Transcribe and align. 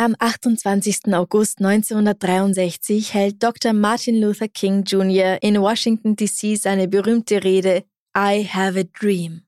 Am 0.00 0.14
28. 0.16 1.12
August 1.12 1.58
1963 1.58 3.14
hält 3.14 3.42
Dr. 3.42 3.72
Martin 3.72 4.20
Luther 4.20 4.46
King 4.46 4.84
Jr. 4.84 5.38
in 5.42 5.60
Washington, 5.60 6.14
D.C. 6.14 6.54
seine 6.54 6.86
berühmte 6.86 7.42
Rede 7.42 7.82
I 8.16 8.46
Have 8.48 8.78
a 8.78 8.84
Dream. 8.84 9.42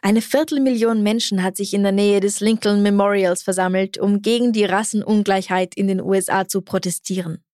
Eine 0.00 0.22
Viertelmillion 0.22 1.02
Menschen 1.02 1.42
hat 1.42 1.58
sich 1.58 1.74
in 1.74 1.82
der 1.82 1.92
Nähe 1.92 2.20
des 2.20 2.40
Lincoln 2.40 2.82
Memorials 2.82 3.42
versammelt, 3.42 3.98
um 3.98 4.22
gegen 4.22 4.54
die 4.54 4.64
Rassenungleichheit 4.64 5.74
in 5.74 5.88
den 5.88 6.00
USA 6.00 6.48
zu 6.48 6.62
protestieren. 6.62 7.44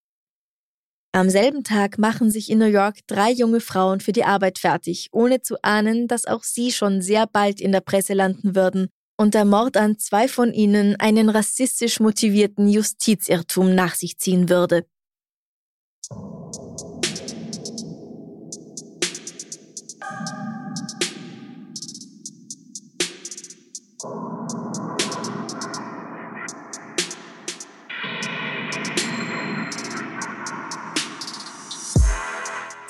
Am 1.11 1.29
selben 1.29 1.65
Tag 1.65 1.97
machen 1.97 2.31
sich 2.31 2.49
in 2.49 2.59
New 2.59 2.67
York 2.67 2.99
drei 3.07 3.31
junge 3.31 3.59
Frauen 3.59 3.99
für 3.99 4.13
die 4.13 4.23
Arbeit 4.23 4.59
fertig, 4.59 5.09
ohne 5.11 5.41
zu 5.41 5.61
ahnen, 5.61 6.07
dass 6.07 6.25
auch 6.25 6.43
sie 6.43 6.71
schon 6.71 7.01
sehr 7.01 7.27
bald 7.27 7.59
in 7.59 7.73
der 7.73 7.81
Presse 7.81 8.13
landen 8.13 8.55
würden 8.55 8.87
und 9.19 9.33
der 9.33 9.43
Mord 9.43 9.75
an 9.75 9.99
zwei 9.99 10.29
von 10.29 10.53
ihnen 10.53 10.95
einen 10.97 11.27
rassistisch 11.27 11.99
motivierten 11.99 12.69
Justizirrtum 12.69 13.75
nach 13.75 13.95
sich 13.95 14.17
ziehen 14.17 14.47
würde. 14.47 14.85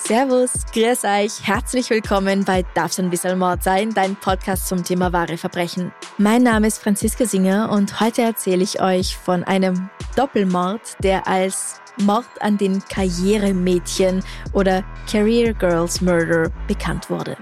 Servus, 0.10 0.66
grüß 0.74 1.04
euch, 1.04 1.48
herzlich 1.48 1.92
willkommen 1.92 2.44
bei 2.44 2.66
Darf's 2.74 2.98
ein 3.00 3.12
bisschen 3.12 3.38
Mord 3.38 3.62
sein, 3.62 3.94
dein 3.94 4.16
Podcast 4.16 4.68
zum 4.68 4.84
Thema 4.84 5.14
wahre 5.14 5.38
Verbrechen. 5.38 5.92
Mein 6.18 6.42
Name 6.42 6.66
ist 6.66 6.80
Franziska 6.80 7.26
Singer 7.26 7.72
und 7.72 8.00
heute 8.00 8.24
erzähle 8.24 8.64
ich 8.64 8.82
euch 8.82 9.16
von 9.16 9.44
einem 9.44 9.88
Doppelmord, 10.16 10.82
der 11.04 11.28
als 11.28 11.80
Mord 11.98 12.26
an 12.40 12.58
den 12.58 12.80
Karrieremädchen 12.86 14.24
oder 14.54 14.84
Career 15.08 15.54
Girls 15.54 16.02
Murder 16.02 16.52
bekannt 16.68 17.12
wurde. 17.12 17.38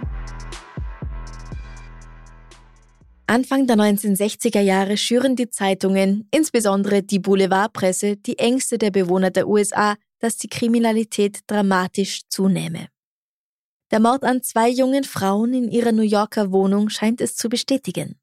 Anfang 3.27 3.65
der 3.65 3.77
1960er 3.77 4.59
Jahre 4.59 4.97
schüren 4.97 5.37
die 5.37 5.49
Zeitungen, 5.49 6.27
insbesondere 6.31 7.01
die 7.01 7.19
Boulevardpresse, 7.19 8.17
die 8.17 8.37
Ängste 8.39 8.77
der 8.77 8.91
Bewohner 8.91 9.31
der 9.31 9.47
USA 9.47 9.95
dass 10.19 10.37
die 10.37 10.49
Kriminalität 10.49 11.39
dramatisch 11.47 12.21
zunehme. 12.29 12.87
Der 13.91 13.99
Mord 13.99 14.23
an 14.23 14.43
zwei 14.43 14.69
jungen 14.69 15.03
Frauen 15.03 15.53
in 15.53 15.69
ihrer 15.69 15.91
New 15.91 16.01
Yorker 16.01 16.51
Wohnung 16.51 16.89
scheint 16.89 17.21
es 17.21 17.35
zu 17.35 17.47
bestätigen. 17.47 18.19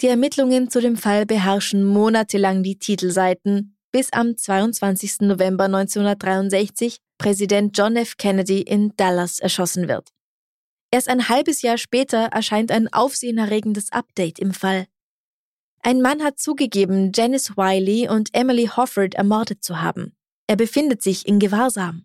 Die 0.00 0.08
Ermittlungen 0.08 0.70
zu 0.70 0.80
dem 0.80 0.96
Fall 0.96 1.24
beherrschen 1.24 1.84
monatelang 1.84 2.62
die 2.62 2.78
Titelseiten, 2.78 3.76
bis 3.90 4.12
am 4.12 4.36
22. 4.36 5.20
November 5.20 5.64
1963 5.64 6.98
Präsident 7.16 7.78
John 7.78 7.96
F. 7.96 8.16
Kennedy 8.16 8.60
in 8.60 8.92
Dallas 8.96 9.38
erschossen 9.38 9.88
wird. 9.88 10.10
Erst 10.90 11.08
ein 11.08 11.28
halbes 11.28 11.62
Jahr 11.62 11.78
später 11.78 12.26
erscheint 12.26 12.70
ein 12.70 12.92
aufsehenerregendes 12.92 13.92
Update 13.92 14.38
im 14.38 14.52
Fall. 14.52 14.86
Ein 15.82 16.02
Mann 16.02 16.22
hat 16.22 16.38
zugegeben, 16.38 17.12
Janice 17.14 17.56
Wiley 17.56 18.08
und 18.08 18.34
Emily 18.34 18.66
Hofford 18.66 19.14
ermordet 19.14 19.62
zu 19.62 19.80
haben. 19.80 20.16
Er 20.46 20.56
befindet 20.56 21.02
sich 21.02 21.26
in 21.26 21.38
Gewahrsam. 21.38 22.04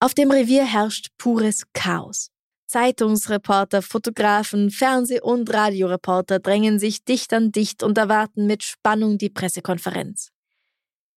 Auf 0.00 0.14
dem 0.14 0.30
Revier 0.30 0.64
herrscht 0.64 1.08
pures 1.18 1.62
Chaos. 1.72 2.30
Zeitungsreporter, 2.66 3.80
Fotografen, 3.80 4.70
Fernseh- 4.70 5.22
und 5.22 5.52
Radioreporter 5.52 6.38
drängen 6.38 6.78
sich 6.78 7.04
dicht 7.04 7.32
an 7.32 7.50
dicht 7.50 7.82
und 7.82 7.96
erwarten 7.96 8.46
mit 8.46 8.62
Spannung 8.62 9.16
die 9.16 9.30
Pressekonferenz. 9.30 10.30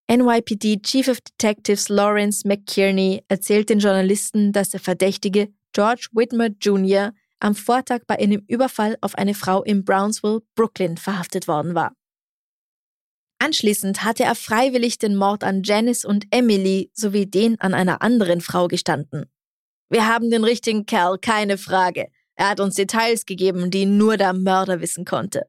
NYPD 0.10 0.82
Chief 0.82 1.08
of 1.10 1.20
Detectives 1.22 1.90
Lawrence 1.90 2.48
McKierney 2.48 3.24
erzählt 3.28 3.70
den 3.70 3.80
Journalisten, 3.80 4.54
dass 4.54 4.70
der 4.70 4.80
Verdächtige 4.80 5.50
George 5.74 6.08
Whitmer 6.14 6.48
Jr. 6.62 7.14
am 7.40 7.56
Vortag 7.56 8.02
bei 8.08 8.18
einem 8.18 8.44
Überfall 8.48 8.98
auf 9.02 9.16
eine 9.16 9.34
Frau 9.34 9.62
in 9.64 9.84
Brownsville, 9.84 10.42
Brooklyn, 10.56 10.98
verhaftet 10.98 11.48
worden 11.48 11.76
war. 11.76 11.94
Anschließend 13.42 14.04
hatte 14.04 14.24
er 14.24 14.36
freiwillig 14.36 15.00
den 15.00 15.16
Mord 15.16 15.44
an 15.44 15.64
Janice 15.64 16.06
und 16.06 16.28
Emily 16.30 16.92
sowie 16.94 17.26
den 17.26 17.60
an 17.60 17.74
einer 17.74 18.04
anderen 18.04 18.40
Frau 18.40 18.68
gestanden. 18.68 19.26
Wir 19.90 20.06
haben 20.06 20.30
den 20.30 20.44
richtigen 20.44 20.86
Kerl, 20.86 21.18
keine 21.18 21.58
Frage. 21.58 22.10
Er 22.36 22.50
hat 22.50 22.60
uns 22.60 22.76
Details 22.76 23.26
gegeben, 23.26 23.72
die 23.72 23.88
nur 23.88 24.18
der 24.18 24.34
Mörder 24.34 24.80
wissen 24.80 25.06
konnte. 25.06 25.48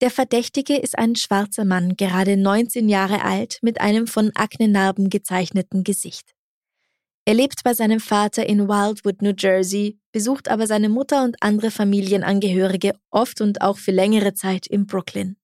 Der 0.00 0.10
Verdächtige 0.10 0.76
ist 0.76 0.98
ein 0.98 1.14
schwarzer 1.14 1.64
Mann, 1.64 1.94
gerade 1.96 2.36
19 2.36 2.88
Jahre 2.88 3.22
alt, 3.22 3.60
mit 3.62 3.80
einem 3.80 4.08
von 4.08 4.32
Aknenarben 4.34 5.08
gezeichneten 5.08 5.84
Gesicht. 5.84 6.32
Er 7.26 7.34
lebt 7.34 7.62
bei 7.62 7.74
seinem 7.74 8.00
Vater 8.00 8.44
in 8.44 8.66
Wildwood, 8.66 9.22
New 9.22 9.34
Jersey, 9.38 10.00
besucht 10.10 10.48
aber 10.48 10.66
seine 10.66 10.88
Mutter 10.88 11.22
und 11.22 11.36
andere 11.40 11.70
Familienangehörige 11.70 12.94
oft 13.12 13.40
und 13.40 13.60
auch 13.60 13.78
für 13.78 13.92
längere 13.92 14.34
Zeit 14.34 14.66
in 14.66 14.86
Brooklyn. 14.88 15.36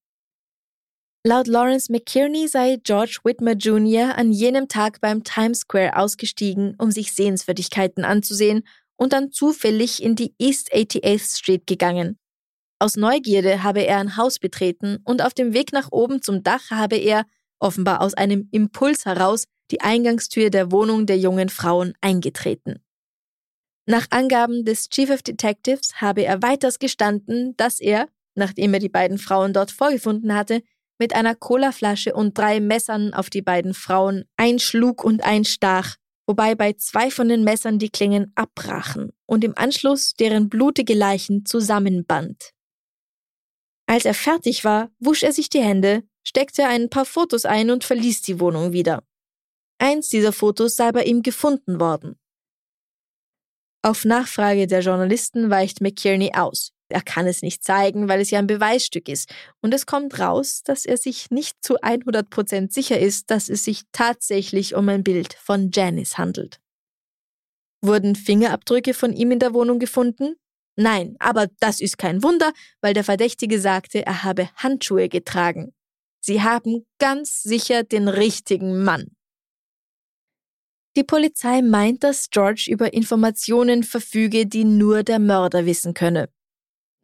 Laut 1.25 1.49
Lawrence 1.49 1.91
McKierney 1.91 2.47
sei 2.47 2.79
George 2.83 3.19
Whitmer 3.25 3.55
Jr. 3.55 4.17
an 4.17 4.31
jenem 4.31 4.69
Tag 4.69 5.01
beim 5.01 5.25
Times 5.25 5.61
Square 5.61 5.97
ausgestiegen, 5.97 6.77
um 6.79 6.93
sich 6.93 7.13
Sehenswürdigkeiten 7.13 8.05
anzusehen 8.05 8.63
und 8.97 9.13
dann 9.13 9.33
zufällig 9.33 10.01
in 10.03 10.15
die 10.15 10.35
East 10.39 10.73
88th 10.73 11.39
Street 11.39 11.67
gegangen. 11.67 12.19
Aus 12.79 12.97
Neugierde 12.97 13.65
habe 13.65 13.81
er 13.81 13.99
ein 13.99 14.17
Haus 14.17 14.39
betreten 14.39 14.99
und 15.05 15.21
auf 15.21 15.35
dem 15.35 15.53
Weg 15.55 15.73
nach 15.73 15.91
oben 15.91 16.23
zum 16.23 16.45
Dach 16.45 16.71
habe 16.71 16.97
er, 16.97 17.25
offenbar 17.59 18.01
aus 18.01 18.15
einem 18.15 18.49
Impuls 18.53 19.05
heraus, 19.05 19.45
die 19.73 19.81
Eingangstür 19.81 20.51
der 20.51 20.71
Wohnung 20.71 21.07
der 21.07 21.19
jungen 21.19 21.49
Frauen 21.49 21.95
eingetreten. 22.01 22.81
Nach 23.87 24.07
Angaben 24.11 24.65
des 24.65 24.89
Chief 24.89 25.11
of 25.11 25.23
Detectives 25.23 26.01
habe 26.01 26.23
er 26.23 26.43
weiters 26.43 26.79
gestanden, 26.79 27.57
dass 27.57 27.81
er, 27.81 28.09
nachdem 28.37 28.75
er 28.75 28.81
die 28.81 28.89
beiden 28.89 29.19
Frauen 29.19 29.53
dort 29.53 29.73
vorgefunden 29.73 30.35
hatte, 30.35 30.63
mit 30.99 31.15
einer 31.15 31.35
Colaflasche 31.35 32.15
und 32.15 32.37
drei 32.37 32.61
Messern 32.61 33.15
auf 33.15 33.31
die 33.31 33.43
beiden 33.43 33.75
Frauen 33.75 34.25
einschlug 34.37 35.05
und 35.05 35.23
einstach, 35.23 35.97
wobei 36.27 36.55
bei 36.55 36.75
zwei 36.75 37.11
von 37.11 37.29
den 37.29 37.45
Messern 37.45 37.79
die 37.79 37.91
Klingen 37.91 38.33
abbrachen 38.35 39.13
und 39.27 39.45
im 39.45 39.57
Anschluss 39.57 40.15
deren 40.15 40.49
blutige 40.49 40.95
Leichen 40.95 41.47
zusammenband. 41.47 42.53
Als 43.87 44.05
er 44.05 44.15
fertig 44.15 44.65
war, 44.65 44.91
wusch 44.99 45.23
er 45.23 45.33
sich 45.33 45.49
die 45.49 45.63
Hände, 45.63 46.03
steckte 46.23 46.67
ein 46.67 46.91
paar 46.91 47.07
Fotos 47.07 47.47
ein 47.47 47.71
und 47.71 47.85
verließ 47.85 48.21
die 48.23 48.39
Wohnung 48.39 48.73
wieder. 48.73 49.03
Eins 49.79 50.09
dieser 50.09 50.33
Fotos 50.33 50.77
sei 50.77 50.93
bei 50.93 51.05
ihm 51.05 51.23
gefunden 51.23 51.81
worden. 51.81 52.19
Auf 53.83 54.05
Nachfrage 54.05 54.67
der 54.67 54.81
Journalisten 54.81 55.51
weicht 55.51 55.81
McKierney 55.81 56.33
aus. 56.35 56.73
Er 56.89 57.03
kann 57.03 57.27
es 57.27 57.43
nicht 57.43 57.63
zeigen, 57.63 58.09
weil 58.09 58.21
es 58.21 58.31
ja 58.31 58.39
ein 58.39 58.47
Beweisstück 58.47 59.09
ist. 59.09 59.33
Und 59.61 59.75
es 59.75 59.87
kommt 59.87 60.19
raus, 60.19 60.63
dass 60.65 60.87
er 60.87 60.97
sich 60.97 61.31
nicht 61.31 61.63
zu 61.63 61.77
100% 61.77 62.73
sicher 62.73 62.99
ist, 62.99 63.31
dass 63.31 63.49
es 63.49 63.65
sich 63.65 63.83
tatsächlich 63.93 64.75
um 64.75 64.89
ein 64.89 65.05
Bild 65.05 65.35
von 65.35 65.71
Janice 65.73 66.17
handelt. 66.17 66.61
Wurden 67.83 68.17
Fingerabdrücke 68.17 68.95
von 68.95 69.13
ihm 69.13 69.31
in 69.31 69.39
der 69.39 69.55
Wohnung 69.55 69.79
gefunden? 69.79 70.37
Nein, 70.77 71.17
aber 71.19 71.49
das 71.61 71.81
ist 71.81 71.99
kein 71.99 72.23
Wunder, 72.23 72.53
weil 72.81 72.95
der 72.95 73.05
Verdächtige 73.05 73.61
sagte, 73.61 74.07
er 74.07 74.23
habe 74.25 74.49
Handschuhe 74.57 75.09
getragen. 75.09 75.75
Sie 76.21 76.43
haben 76.43 76.87
ganz 76.99 77.43
sicher 77.43 77.83
den 77.83 78.09
richtigen 78.09 78.83
Mann. 78.83 79.13
Die 80.97 81.05
Polizei 81.05 81.63
meint, 81.63 82.03
dass 82.03 82.31
George 82.31 82.69
über 82.71 82.93
Informationen 82.93 83.85
verfüge, 83.85 84.47
die 84.47 84.65
nur 84.65 85.05
der 85.05 85.21
Mörder 85.21 85.67
wissen 85.67 85.95
könne 85.95 86.29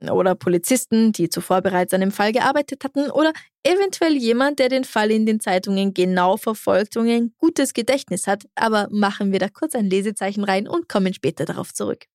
oder 0.09 0.35
Polizisten, 0.35 1.13
die 1.13 1.29
zuvor 1.29 1.63
bereits 1.63 1.95
an 1.95 2.01
dem 2.01 2.11
Fall 2.11 2.33
gearbeitet 2.33 2.85
hatten 2.85 3.11
oder 3.11 3.33
eventuell 3.63 4.17
jemand, 4.17 4.59
der 4.59 4.69
den 4.69 4.85
Fall 4.85 5.11
in 5.11 5.27
den 5.27 5.41
Zeitungen 5.41 5.95
genau 5.95 6.37
verfolgt 6.37 6.97
und 6.97 7.09
ein 7.09 7.33
gutes 7.39 7.75
Gedächtnis 7.75 8.27
hat, 8.27 8.45
aber 8.55 8.89
machen 8.91 9.33
wir 9.33 9.39
da 9.39 9.49
kurz 9.49 9.75
ein 9.75 9.89
Lesezeichen 9.91 10.45
rein 10.45 10.69
und 10.69 10.89
kommen 10.89 11.15
später 11.15 11.45
darauf 11.45 11.73
zurück. 11.73 12.07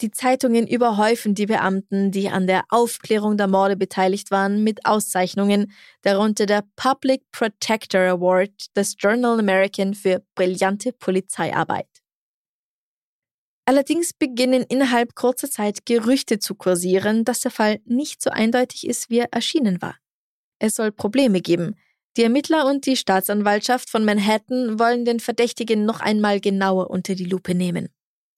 Die 0.00 0.10
Zeitungen 0.10 0.66
überhäufen 0.66 1.34
die 1.34 1.44
Beamten, 1.44 2.10
die 2.10 2.30
an 2.30 2.46
der 2.46 2.64
Aufklärung 2.70 3.36
der 3.36 3.48
Morde 3.48 3.76
beteiligt 3.76 4.30
waren, 4.30 4.64
mit 4.64 4.86
Auszeichnungen, 4.86 5.72
darunter 6.00 6.46
der 6.46 6.64
Public 6.74 7.22
Protector 7.32 8.00
Award 8.00 8.74
des 8.74 8.96
Journal 8.98 9.38
American 9.38 9.92
für 9.92 10.22
brillante 10.34 10.92
Polizeiarbeit. 10.92 11.89
Allerdings 13.70 14.12
beginnen 14.12 14.64
innerhalb 14.68 15.14
kurzer 15.14 15.48
Zeit 15.48 15.86
Gerüchte 15.86 16.40
zu 16.40 16.56
kursieren, 16.56 17.22
dass 17.22 17.38
der 17.38 17.52
Fall 17.52 17.78
nicht 17.84 18.20
so 18.20 18.28
eindeutig 18.30 18.84
ist, 18.84 19.10
wie 19.10 19.18
er 19.18 19.32
erschienen 19.32 19.80
war. 19.80 19.94
Es 20.58 20.74
soll 20.74 20.90
Probleme 20.90 21.40
geben. 21.40 21.76
Die 22.16 22.24
Ermittler 22.24 22.66
und 22.66 22.84
die 22.84 22.96
Staatsanwaltschaft 22.96 23.88
von 23.88 24.04
Manhattan 24.04 24.80
wollen 24.80 25.04
den 25.04 25.20
Verdächtigen 25.20 25.84
noch 25.84 26.00
einmal 26.00 26.40
genauer 26.40 26.90
unter 26.90 27.14
die 27.14 27.26
Lupe 27.26 27.54
nehmen. 27.54 27.90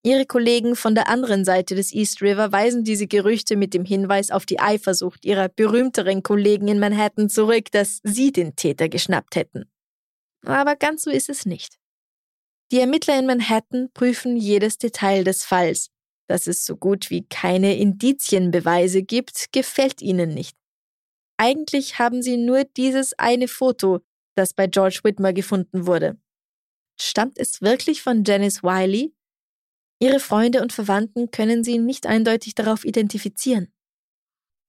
Ihre 0.02 0.26
Kollegen 0.26 0.76
von 0.76 0.94
der 0.94 1.08
anderen 1.08 1.46
Seite 1.46 1.76
des 1.76 1.94
East 1.94 2.20
River 2.20 2.52
weisen 2.52 2.84
diese 2.84 3.06
Gerüchte 3.06 3.56
mit 3.56 3.72
dem 3.72 3.86
Hinweis 3.86 4.30
auf 4.30 4.44
die 4.44 4.60
Eifersucht 4.60 5.24
ihrer 5.24 5.48
berühmteren 5.48 6.22
Kollegen 6.22 6.68
in 6.68 6.78
Manhattan 6.78 7.30
zurück, 7.30 7.72
dass 7.72 8.00
sie 8.02 8.32
den 8.32 8.54
Täter 8.54 8.90
geschnappt 8.90 9.36
hätten. 9.36 9.64
Aber 10.44 10.76
ganz 10.76 11.04
so 11.04 11.10
ist 11.10 11.30
es 11.30 11.46
nicht. 11.46 11.78
Die 12.70 12.80
Ermittler 12.80 13.18
in 13.18 13.26
Manhattan 13.26 13.90
prüfen 13.92 14.36
jedes 14.36 14.78
Detail 14.78 15.24
des 15.24 15.44
Falls. 15.44 15.90
Dass 16.28 16.46
es 16.46 16.64
so 16.64 16.76
gut 16.76 17.10
wie 17.10 17.26
keine 17.26 17.76
Indizienbeweise 17.76 19.02
gibt, 19.02 19.52
gefällt 19.52 20.00
ihnen 20.00 20.32
nicht. 20.32 20.56
Eigentlich 21.36 21.98
haben 21.98 22.22
sie 22.22 22.36
nur 22.36 22.64
dieses 22.64 23.18
eine 23.18 23.48
Foto, 23.48 24.00
das 24.36 24.54
bei 24.54 24.66
George 24.66 25.00
Whitmer 25.02 25.32
gefunden 25.32 25.86
wurde. 25.86 26.18
Stammt 27.00 27.38
es 27.38 27.60
wirklich 27.60 28.02
von 28.02 28.24
Janice 28.24 28.62
Wiley? 28.62 29.14
Ihre 30.00 30.20
Freunde 30.20 30.62
und 30.62 30.72
Verwandten 30.72 31.30
können 31.30 31.64
sie 31.64 31.78
nicht 31.78 32.06
eindeutig 32.06 32.54
darauf 32.54 32.84
identifizieren. 32.84 33.72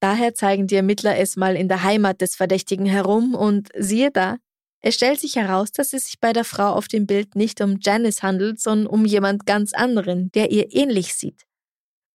Daher 0.00 0.34
zeigen 0.34 0.66
die 0.66 0.74
Ermittler 0.74 1.16
es 1.16 1.36
mal 1.36 1.56
in 1.56 1.68
der 1.68 1.82
Heimat 1.82 2.20
des 2.20 2.36
Verdächtigen 2.36 2.86
herum 2.86 3.34
und 3.34 3.70
siehe 3.76 4.10
da, 4.10 4.36
es 4.84 4.96
stellt 4.96 5.18
sich 5.18 5.36
heraus, 5.36 5.72
dass 5.72 5.92
es 5.92 6.04
sich 6.04 6.20
bei 6.20 6.32
der 6.32 6.44
Frau 6.44 6.72
auf 6.72 6.88
dem 6.88 7.06
Bild 7.06 7.36
nicht 7.36 7.60
um 7.60 7.78
Janice 7.80 8.22
handelt, 8.22 8.60
sondern 8.60 8.86
um 8.86 9.06
jemand 9.06 9.46
ganz 9.46 9.72
anderen, 9.72 10.30
der 10.32 10.50
ihr 10.50 10.74
ähnlich 10.74 11.14
sieht. 11.14 11.44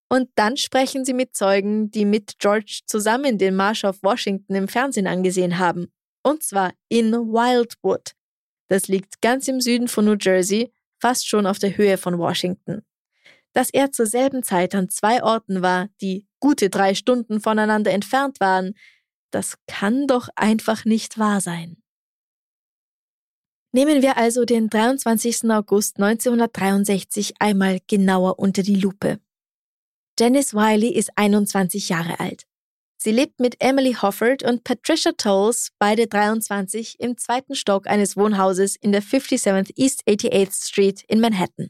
Und 0.07 0.29
dann 0.35 0.55
sprechen 0.57 1.05
sie 1.05 1.13
mit 1.13 1.35
Zeugen, 1.35 1.89
die 1.89 2.05
mit 2.05 2.39
George 2.39 2.81
zusammen 2.85 3.37
den 3.37 3.55
Marsch 3.55 3.85
auf 3.85 4.03
Washington 4.03 4.55
im 4.55 4.67
Fernsehen 4.67 5.07
angesehen 5.07 5.57
haben. 5.57 5.91
Und 6.23 6.43
zwar 6.43 6.71
in 6.89 7.11
Wildwood. 7.11 8.11
Das 8.67 8.87
liegt 8.87 9.21
ganz 9.21 9.47
im 9.47 9.61
Süden 9.61 9.87
von 9.87 10.05
New 10.05 10.17
Jersey, 10.19 10.71
fast 10.99 11.27
schon 11.27 11.47
auf 11.47 11.59
der 11.59 11.75
Höhe 11.77 11.97
von 11.97 12.19
Washington 12.19 12.83
dass 13.53 13.69
er 13.69 13.91
zur 13.91 14.05
selben 14.05 14.43
Zeit 14.43 14.75
an 14.75 14.89
zwei 14.89 15.23
Orten 15.23 15.61
war, 15.61 15.89
die 16.01 16.27
gute 16.39 16.69
drei 16.69 16.93
Stunden 16.93 17.41
voneinander 17.41 17.91
entfernt 17.91 18.39
waren, 18.39 18.73
das 19.31 19.55
kann 19.67 20.07
doch 20.07 20.29
einfach 20.35 20.85
nicht 20.85 21.17
wahr 21.17 21.41
sein. 21.41 21.78
Nehmen 23.71 24.01
wir 24.01 24.17
also 24.17 24.45
den 24.45 24.67
23. 24.67 25.43
August 25.51 25.97
1963 25.97 27.35
einmal 27.39 27.79
genauer 27.85 28.39
unter 28.39 28.63
die 28.63 28.75
Lupe. 28.75 29.19
Janice 30.19 30.55
Wiley 30.55 30.89
ist 30.89 31.11
21 31.15 31.89
Jahre 31.89 32.19
alt. 32.19 32.45
Sie 32.97 33.11
lebt 33.11 33.39
mit 33.39 33.57
Emily 33.59 33.93
Hofford 33.93 34.43
und 34.43 34.63
Patricia 34.63 35.11
Tolles, 35.13 35.69
beide 35.77 36.07
23, 36.07 36.99
im 36.99 37.15
zweiten 37.17 37.53
Stock 37.53 37.87
eines 37.87 38.17
Wohnhauses 38.17 38.75
in 38.75 38.91
der 38.91 39.03
57th 39.03 39.71
East 39.75 40.03
88th 40.07 40.67
Street 40.67 41.03
in 41.07 41.21
Manhattan. 41.21 41.69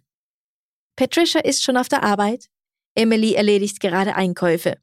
Patricia 0.96 1.42
ist 1.42 1.64
schon 1.64 1.78
auf 1.78 1.90
der 1.90 2.04
Arbeit. 2.04 2.48
Emily 2.96 3.34
erledigt 3.34 3.82
gerade 3.82 4.16
Einkäufe. 4.16 4.78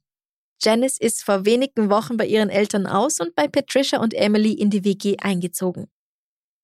Janice 0.62 0.98
ist 0.98 1.24
vor 1.24 1.46
wenigen 1.46 1.88
Wochen 1.90 2.16
bei 2.16 2.26
ihren 2.26 2.50
Eltern 2.50 2.86
aus 2.86 3.20
und 3.20 3.34
bei 3.34 3.48
Patricia 3.48 4.00
und 4.00 4.14
Emily 4.14 4.52
in 4.52 4.70
die 4.70 4.84
WG 4.84 5.16
eingezogen. 5.18 5.88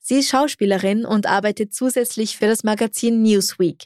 Sie 0.05 0.19
ist 0.19 0.29
Schauspielerin 0.29 1.07
und 1.07 1.27
arbeitet 1.27 1.73
zusätzlich 1.73 2.37
für 2.37 2.47
das 2.47 2.65
Magazin 2.65 3.23
Newsweek. 3.23 3.85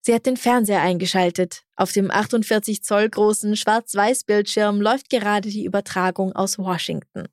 Sie 0.00 0.14
hat 0.14 0.24
den 0.24 0.36
Fernseher 0.36 0.82
eingeschaltet. 0.82 1.64
Auf 1.74 1.92
dem 1.92 2.12
48 2.12 2.84
Zoll 2.84 3.10
großen 3.10 3.56
Schwarz-Weiß-Bildschirm 3.56 4.80
läuft 4.80 5.10
gerade 5.10 5.48
die 5.48 5.64
Übertragung 5.64 6.32
aus 6.32 6.58
Washington. 6.58 7.26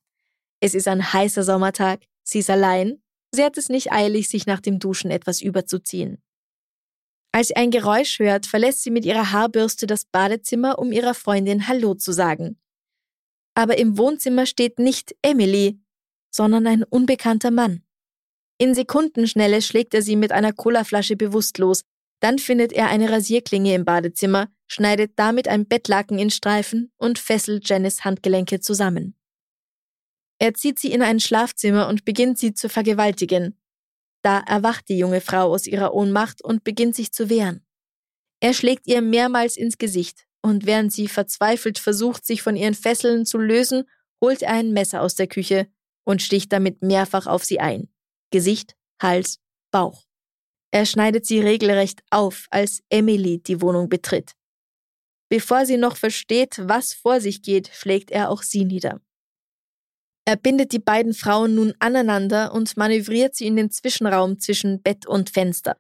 Es 0.60 0.74
ist 0.74 0.88
ein 0.88 1.14
heißer 1.14 1.44
Sommertag. 1.44 2.02
Sie 2.24 2.40
ist 2.40 2.50
allein. 2.50 3.04
Sie 3.32 3.44
hat 3.44 3.60
es 3.60 3.70
nicht 3.70 3.92
eilig, 3.92 4.28
sich 4.28 4.48
nach 4.48 4.60
dem 4.60 4.80
Duschen 4.80 5.12
etwas 5.12 5.40
überzuziehen. 5.40 6.20
Als 7.32 7.50
sie 7.50 7.56
ein 7.58 7.70
Geräusch 7.70 8.18
hört, 8.18 8.48
verlässt 8.48 8.82
sie 8.82 8.92
mit 8.92 9.06
ihrer 9.06 9.32
Haarbürste 9.32 9.86
das 9.86 10.06
Badezimmer, 10.06 10.80
um 10.80 10.92
ihrer 10.92 11.14
Freundin 11.14 11.68
Hallo 11.68 11.94
zu 11.94 12.12
sagen. 12.12 12.60
Aber 13.54 13.78
im 13.78 14.00
Wohnzimmer 14.00 14.48
steht 14.48 14.80
nicht 14.80 15.16
Emily, 15.22 15.80
sondern 16.34 16.68
ein 16.68 16.84
unbekannter 16.84 17.52
Mann. 17.52 17.84
In 18.58 18.76
Sekundenschnelle 18.76 19.62
schlägt 19.62 19.94
er 19.94 20.02
sie 20.02 20.16
mit 20.16 20.32
einer 20.32 20.54
Colaflasche 20.54 21.16
bewusstlos, 21.16 21.84
dann 22.20 22.40
findet 22.40 22.72
er 22.74 22.88
eine 22.88 23.10
Rasierklinge 23.10 23.76
im 23.76 23.86
Badezimmer, 23.86 24.48
schneidet 24.68 25.14
damit 25.18 25.48
ein 25.48 25.68
Bettlaken 25.68 26.18
in 26.18 26.30
Streifen 26.30 26.92
und 26.98 27.20
fesselt 27.20 27.68
Janice 27.68 28.06
Handgelenke 28.06 28.60
zusammen. 28.60 29.16
Er 30.40 30.54
zieht 30.54 30.80
sie 30.80 30.92
in 30.92 31.02
ein 31.02 31.20
Schlafzimmer 31.20 31.88
und 31.88 32.06
beginnt 32.06 32.40
sie 32.40 32.54
zu 32.54 32.70
vergewaltigen. 32.70 33.60
Da 34.24 34.40
erwacht 34.40 34.88
die 34.90 34.98
junge 34.98 35.22
Frau 35.22 35.52
aus 35.52 35.68
ihrer 35.68 35.94
Ohnmacht 35.94 36.44
und 36.44 36.64
beginnt 36.64 36.96
sich 36.96 37.12
zu 37.12 37.30
wehren. 37.30 37.66
Er 38.40 38.54
schlägt 38.54 38.88
ihr 38.88 39.02
mehrmals 39.02 39.58
ins 39.58 39.78
Gesicht, 39.78 40.26
und 40.42 40.66
während 40.66 40.92
sie 40.92 41.08
verzweifelt 41.08 41.80
versucht, 41.80 42.26
sich 42.26 42.42
von 42.42 42.56
ihren 42.56 42.74
Fesseln 42.74 43.26
zu 43.26 43.38
lösen, 43.38 43.84
holt 44.22 44.42
er 44.42 44.54
ein 44.54 44.72
Messer 44.72 45.02
aus 45.02 45.16
der 45.16 45.28
Küche 45.28 45.68
und 46.04 46.22
sticht 46.22 46.52
damit 46.52 46.82
mehrfach 46.82 47.28
auf 47.28 47.44
sie 47.44 47.60
ein. 47.60 47.90
Gesicht, 48.32 48.76
Hals, 49.02 49.40
Bauch. 49.72 50.06
Er 50.72 50.86
schneidet 50.86 51.26
sie 51.26 51.40
regelrecht 51.40 52.02
auf, 52.10 52.48
als 52.50 52.82
Emily 52.90 53.40
die 53.40 53.62
Wohnung 53.62 53.90
betritt. 53.90 54.34
Bevor 55.30 55.66
sie 55.66 55.78
noch 55.78 55.98
versteht, 55.98 56.60
was 56.62 56.94
vor 56.94 57.22
sich 57.22 57.42
geht, 57.42 57.70
schlägt 57.74 58.12
er 58.12 58.30
auch 58.30 58.44
sie 58.44 58.66
nieder. 58.66 59.02
Er 60.26 60.36
bindet 60.36 60.72
die 60.72 60.80
beiden 60.80 61.14
Frauen 61.14 61.56
nun 61.56 61.74
aneinander 61.80 62.54
und 62.54 62.78
manövriert 62.78 63.36
sie 63.36 63.48
in 63.48 63.56
den 63.56 63.72
Zwischenraum 63.72 64.40
zwischen 64.40 64.82
Bett 64.82 65.06
und 65.06 65.30
Fenster. 65.30 65.78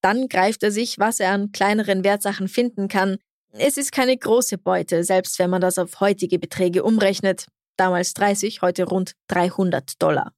Dann 0.00 0.28
greift 0.28 0.62
er 0.62 0.70
sich, 0.70 0.98
was 0.98 1.20
er 1.20 1.32
an 1.32 1.52
kleineren 1.52 2.04
Wertsachen 2.04 2.48
finden 2.48 2.88
kann. 2.88 3.18
Es 3.50 3.76
ist 3.76 3.92
keine 3.92 4.16
große 4.16 4.58
Beute, 4.58 5.04
selbst 5.04 5.38
wenn 5.38 5.50
man 5.50 5.60
das 5.60 5.78
auf 5.78 6.00
heutige 6.00 6.38
Beträge 6.38 6.82
umrechnet. 6.82 7.46
Damals 7.78 8.12
30, 8.14 8.60
heute 8.60 8.84
rund 8.84 9.12
300 9.28 10.02
Dollar. 10.02 10.34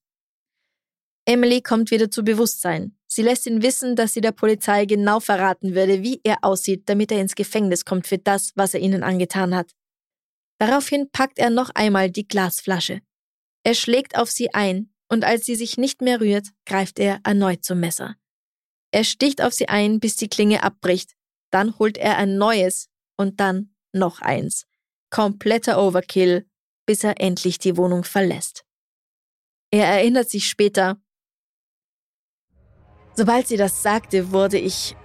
Emily 1.24 1.62
kommt 1.62 1.90
wieder 1.90 2.10
zu 2.10 2.22
Bewusstsein. 2.22 2.98
Sie 3.06 3.22
lässt 3.22 3.46
ihn 3.46 3.62
wissen, 3.62 3.96
dass 3.96 4.12
sie 4.12 4.20
der 4.20 4.32
Polizei 4.32 4.84
genau 4.84 5.20
verraten 5.20 5.74
würde, 5.74 6.02
wie 6.02 6.20
er 6.22 6.38
aussieht, 6.42 6.88
damit 6.88 7.10
er 7.10 7.20
ins 7.20 7.34
Gefängnis 7.34 7.86
kommt 7.86 8.06
für 8.06 8.18
das, 8.18 8.52
was 8.56 8.74
er 8.74 8.80
ihnen 8.80 9.02
angetan 9.02 9.54
hat. 9.54 9.72
Daraufhin 10.58 11.10
packt 11.10 11.38
er 11.38 11.48
noch 11.48 11.70
einmal 11.70 12.10
die 12.10 12.28
Glasflasche. 12.28 13.00
Er 13.64 13.74
schlägt 13.74 14.18
auf 14.18 14.30
sie 14.30 14.52
ein, 14.52 14.92
und 15.08 15.24
als 15.24 15.46
sie 15.46 15.54
sich 15.54 15.78
nicht 15.78 16.02
mehr 16.02 16.20
rührt, 16.20 16.48
greift 16.66 16.98
er 16.98 17.20
erneut 17.24 17.64
zum 17.64 17.80
Messer. 17.80 18.16
Er 18.92 19.04
sticht 19.04 19.42
auf 19.42 19.54
sie 19.54 19.68
ein, 19.68 19.98
bis 19.98 20.16
die 20.16 20.28
Klinge 20.28 20.62
abbricht, 20.62 21.14
dann 21.50 21.78
holt 21.78 21.96
er 21.96 22.18
ein 22.18 22.36
neues 22.36 22.90
und 23.16 23.40
dann 23.40 23.74
noch 23.92 24.20
eins. 24.20 24.66
Kompletter 25.10 25.82
Overkill, 25.82 26.49
bis 26.86 27.04
er 27.04 27.20
endlich 27.20 27.58
die 27.58 27.76
Wohnung 27.76 28.04
verlässt. 28.04 28.64
Er 29.70 29.86
erinnert 29.86 30.28
sich 30.28 30.48
später. 30.48 31.00
Sobald 33.14 33.46
sie 33.48 33.56
das 33.56 33.82
sagte, 33.82 34.32
wurde 34.32 34.58
ich. 34.58 34.96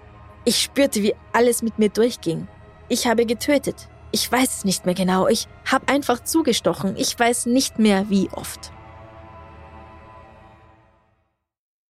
Ich 0.45 0.61
spürte, 0.61 1.01
wie 1.03 1.15
alles 1.33 1.61
mit 1.61 1.79
mir 1.79 1.89
durchging. 1.89 2.47
Ich 2.87 3.07
habe 3.07 3.25
getötet. 3.25 3.89
Ich 4.11 4.31
weiß 4.31 4.57
es 4.57 4.65
nicht 4.65 4.85
mehr 4.85 4.95
genau. 4.95 5.27
Ich 5.27 5.47
habe 5.65 5.87
einfach 5.87 6.23
zugestochen. 6.23 6.95
Ich 6.97 7.17
weiß 7.17 7.47
nicht 7.47 7.79
mehr, 7.79 8.09
wie 8.09 8.29
oft. 8.31 8.71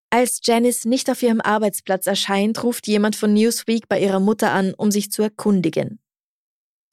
Als 0.09 0.39
Janice 0.43 0.85
nicht 0.85 1.09
auf 1.09 1.21
ihrem 1.21 1.41
Arbeitsplatz 1.41 2.07
erscheint, 2.07 2.63
ruft 2.63 2.87
jemand 2.87 3.17
von 3.17 3.33
Newsweek 3.33 3.89
bei 3.89 3.99
ihrer 3.99 4.21
Mutter 4.21 4.51
an, 4.51 4.73
um 4.73 4.89
sich 4.89 5.11
zu 5.11 5.21
erkundigen. 5.21 5.99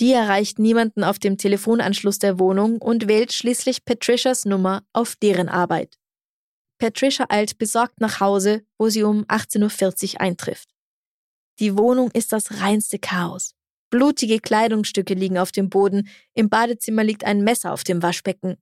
Die 0.02 0.12
erreicht 0.12 0.58
niemanden 0.58 1.04
auf 1.04 1.20
dem 1.20 1.38
Telefonanschluss 1.38 2.18
der 2.18 2.40
Wohnung 2.40 2.82
und 2.82 3.06
wählt 3.06 3.32
schließlich 3.32 3.84
Patricias 3.84 4.44
Nummer 4.44 4.82
auf 4.92 5.14
deren 5.14 5.48
Arbeit. 5.48 5.96
Patricia 6.78 7.26
eilt 7.28 7.56
besorgt 7.56 8.00
nach 8.00 8.18
Hause, 8.18 8.64
wo 8.78 8.88
sie 8.88 9.04
um 9.04 9.22
18.40 9.26 10.14
Uhr 10.14 10.20
eintrifft. 10.20 10.68
Die 11.60 11.78
Wohnung 11.78 12.10
ist 12.10 12.32
das 12.32 12.60
reinste 12.60 12.98
Chaos. 12.98 13.54
Blutige 13.90 14.40
Kleidungsstücke 14.40 15.14
liegen 15.14 15.38
auf 15.38 15.52
dem 15.52 15.70
Boden, 15.70 16.08
im 16.34 16.48
Badezimmer 16.48 17.04
liegt 17.04 17.22
ein 17.22 17.44
Messer 17.44 17.72
auf 17.72 17.84
dem 17.84 18.02
Waschbecken. 18.02 18.56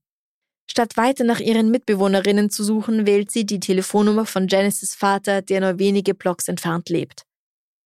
Statt 0.71 0.99
weiter 0.99 1.25
nach 1.25 1.41
ihren 1.41 1.71
Mitbewohnerinnen 1.71 2.51
zu 2.51 2.65
suchen, 2.65 3.07
wählt 3.07 3.31
sie 3.31 3.47
die 3.47 3.61
Telefonnummer 3.61 4.27
von 4.27 4.47
Janices 4.47 4.95
Vater, 4.95 5.41
der 5.41 5.63
nur 5.63 5.79
wenige 5.79 6.13
Blocks 6.13 6.49
entfernt 6.49 6.91
lebt. 6.91 7.23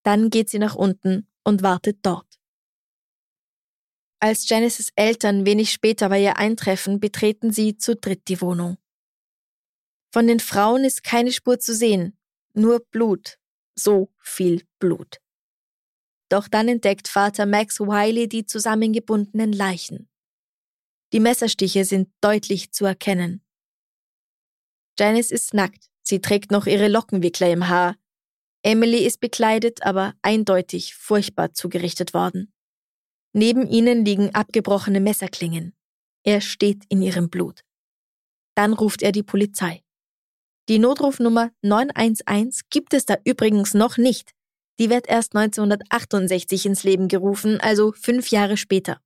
Dann 0.03 0.29
geht 0.29 0.49
sie 0.49 0.59
nach 0.59 0.75
unten, 0.75 1.29
und 1.45 1.63
wartet 1.63 1.99
dort. 2.01 2.34
Als 4.19 4.47
Janices 4.49 4.91
Eltern 4.95 5.45
wenig 5.45 5.71
später 5.71 6.09
bei 6.09 6.21
ihr 6.21 6.37
eintreffen, 6.37 6.99
betreten 6.99 7.51
sie 7.51 7.77
zu 7.77 7.95
dritt 7.95 8.27
die 8.27 8.41
Wohnung. 8.41 8.77
Von 10.11 10.27
den 10.27 10.39
Frauen 10.39 10.85
ist 10.85 11.03
keine 11.03 11.31
Spur 11.31 11.59
zu 11.59 11.75
sehen, 11.75 12.17
nur 12.53 12.79
Blut, 12.91 13.37
so 13.75 14.09
viel 14.21 14.65
Blut. 14.79 15.19
Doch 16.29 16.47
dann 16.47 16.69
entdeckt 16.69 17.07
Vater 17.07 17.45
Max 17.45 17.79
Wiley 17.79 18.27
die 18.27 18.45
zusammengebundenen 18.45 19.51
Leichen. 19.51 20.09
Die 21.13 21.19
Messerstiche 21.19 21.85
sind 21.85 22.09
deutlich 22.21 22.71
zu 22.71 22.85
erkennen. 22.85 23.45
Janice 24.97 25.31
ist 25.31 25.53
nackt, 25.53 25.89
sie 26.01 26.21
trägt 26.21 26.51
noch 26.51 26.65
ihre 26.65 26.87
Lockenwickler 26.87 27.51
im 27.51 27.67
Haar. 27.67 27.95
Emily 28.63 29.05
ist 29.05 29.19
bekleidet, 29.19 29.83
aber 29.83 30.15
eindeutig 30.21 30.95
furchtbar 30.95 31.53
zugerichtet 31.53 32.13
worden. 32.13 32.54
Neben 33.37 33.67
ihnen 33.67 34.05
liegen 34.05 34.33
abgebrochene 34.33 35.01
Messerklingen. 35.01 35.73
Er 36.23 36.39
steht 36.39 36.85
in 36.87 37.01
ihrem 37.01 37.29
Blut. 37.29 37.65
Dann 38.55 38.71
ruft 38.71 39.01
er 39.01 39.11
die 39.11 39.23
Polizei. 39.23 39.83
Die 40.69 40.79
Notrufnummer 40.79 41.51
911 41.61 42.61
gibt 42.69 42.93
es 42.93 43.05
da 43.05 43.17
übrigens 43.25 43.73
noch 43.73 43.97
nicht. 43.97 44.31
Die 44.79 44.89
wird 44.89 45.09
erst 45.09 45.35
1968 45.35 46.65
ins 46.65 46.85
Leben 46.85 47.09
gerufen, 47.09 47.59
also 47.59 47.91
fünf 47.91 48.29
Jahre 48.29 48.55
später. 48.55 49.01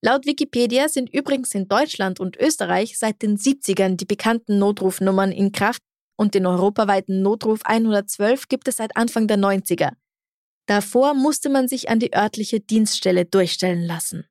Laut 0.00 0.26
Wikipedia 0.26 0.88
sind 0.88 1.12
übrigens 1.12 1.52
in 1.52 1.66
Deutschland 1.66 2.20
und 2.20 2.36
Österreich 2.36 2.98
seit 3.00 3.20
den 3.20 3.36
70ern 3.36 3.96
die 3.96 4.06
bekannten 4.06 4.60
Notrufnummern 4.60 5.32
in 5.32 5.50
Kraft 5.50 5.82
und 6.16 6.34
den 6.34 6.46
europaweiten 6.46 7.20
Notruf 7.20 7.62
112 7.64 8.46
gibt 8.46 8.68
es 8.68 8.76
seit 8.76 8.96
Anfang 8.96 9.26
der 9.26 9.38
90er. 9.38 9.94
Davor 10.70 11.14
musste 11.14 11.48
man 11.48 11.66
sich 11.66 11.88
an 11.88 11.98
die 11.98 12.14
örtliche 12.14 12.60
Dienststelle 12.60 13.24
durchstellen 13.24 13.82
lassen. 13.82 14.28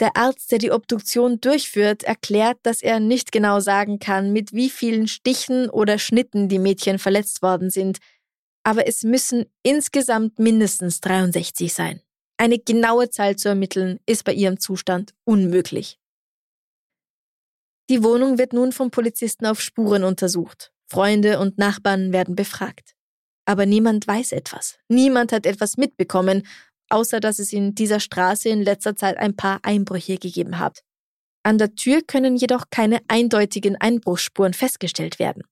Der 0.00 0.16
Arzt, 0.16 0.50
der 0.50 0.58
die 0.58 0.72
Obduktion 0.72 1.40
durchführt, 1.40 2.02
erklärt, 2.02 2.58
dass 2.64 2.82
er 2.82 2.98
nicht 2.98 3.30
genau 3.30 3.60
sagen 3.60 4.00
kann, 4.00 4.32
mit 4.32 4.52
wie 4.52 4.70
vielen 4.70 5.06
Stichen 5.06 5.70
oder 5.70 6.00
Schnitten 6.00 6.48
die 6.48 6.58
Mädchen 6.58 6.98
verletzt 6.98 7.42
worden 7.42 7.70
sind, 7.70 7.98
aber 8.64 8.88
es 8.88 9.04
müssen 9.04 9.46
insgesamt 9.62 10.40
mindestens 10.40 10.98
63 11.00 11.72
sein. 11.72 12.02
Eine 12.38 12.58
genaue 12.58 13.10
Zahl 13.10 13.36
zu 13.36 13.48
ermitteln, 13.48 14.00
ist 14.04 14.24
bei 14.24 14.32
ihrem 14.32 14.58
Zustand 14.58 15.14
unmöglich. 15.22 15.96
Die 17.88 18.02
Wohnung 18.02 18.36
wird 18.36 18.52
nun 18.52 18.72
vom 18.72 18.90
Polizisten 18.90 19.46
auf 19.46 19.60
Spuren 19.60 20.02
untersucht. 20.02 20.72
Freunde 20.90 21.38
und 21.38 21.56
Nachbarn 21.58 22.12
werden 22.12 22.34
befragt. 22.34 22.97
Aber 23.48 23.64
niemand 23.64 24.06
weiß 24.06 24.32
etwas. 24.32 24.78
Niemand 24.88 25.32
hat 25.32 25.46
etwas 25.46 25.78
mitbekommen, 25.78 26.46
außer 26.90 27.18
dass 27.18 27.38
es 27.38 27.50
in 27.54 27.74
dieser 27.74 27.98
Straße 27.98 28.50
in 28.50 28.62
letzter 28.62 28.94
Zeit 28.94 29.16
ein 29.16 29.36
paar 29.36 29.60
Einbrüche 29.62 30.18
gegeben 30.18 30.58
hat. 30.58 30.82
An 31.42 31.56
der 31.56 31.74
Tür 31.74 32.02
können 32.02 32.36
jedoch 32.36 32.64
keine 32.68 33.00
eindeutigen 33.08 33.76
Einbruchsspuren 33.76 34.52
festgestellt 34.52 35.18
werden. 35.18 35.44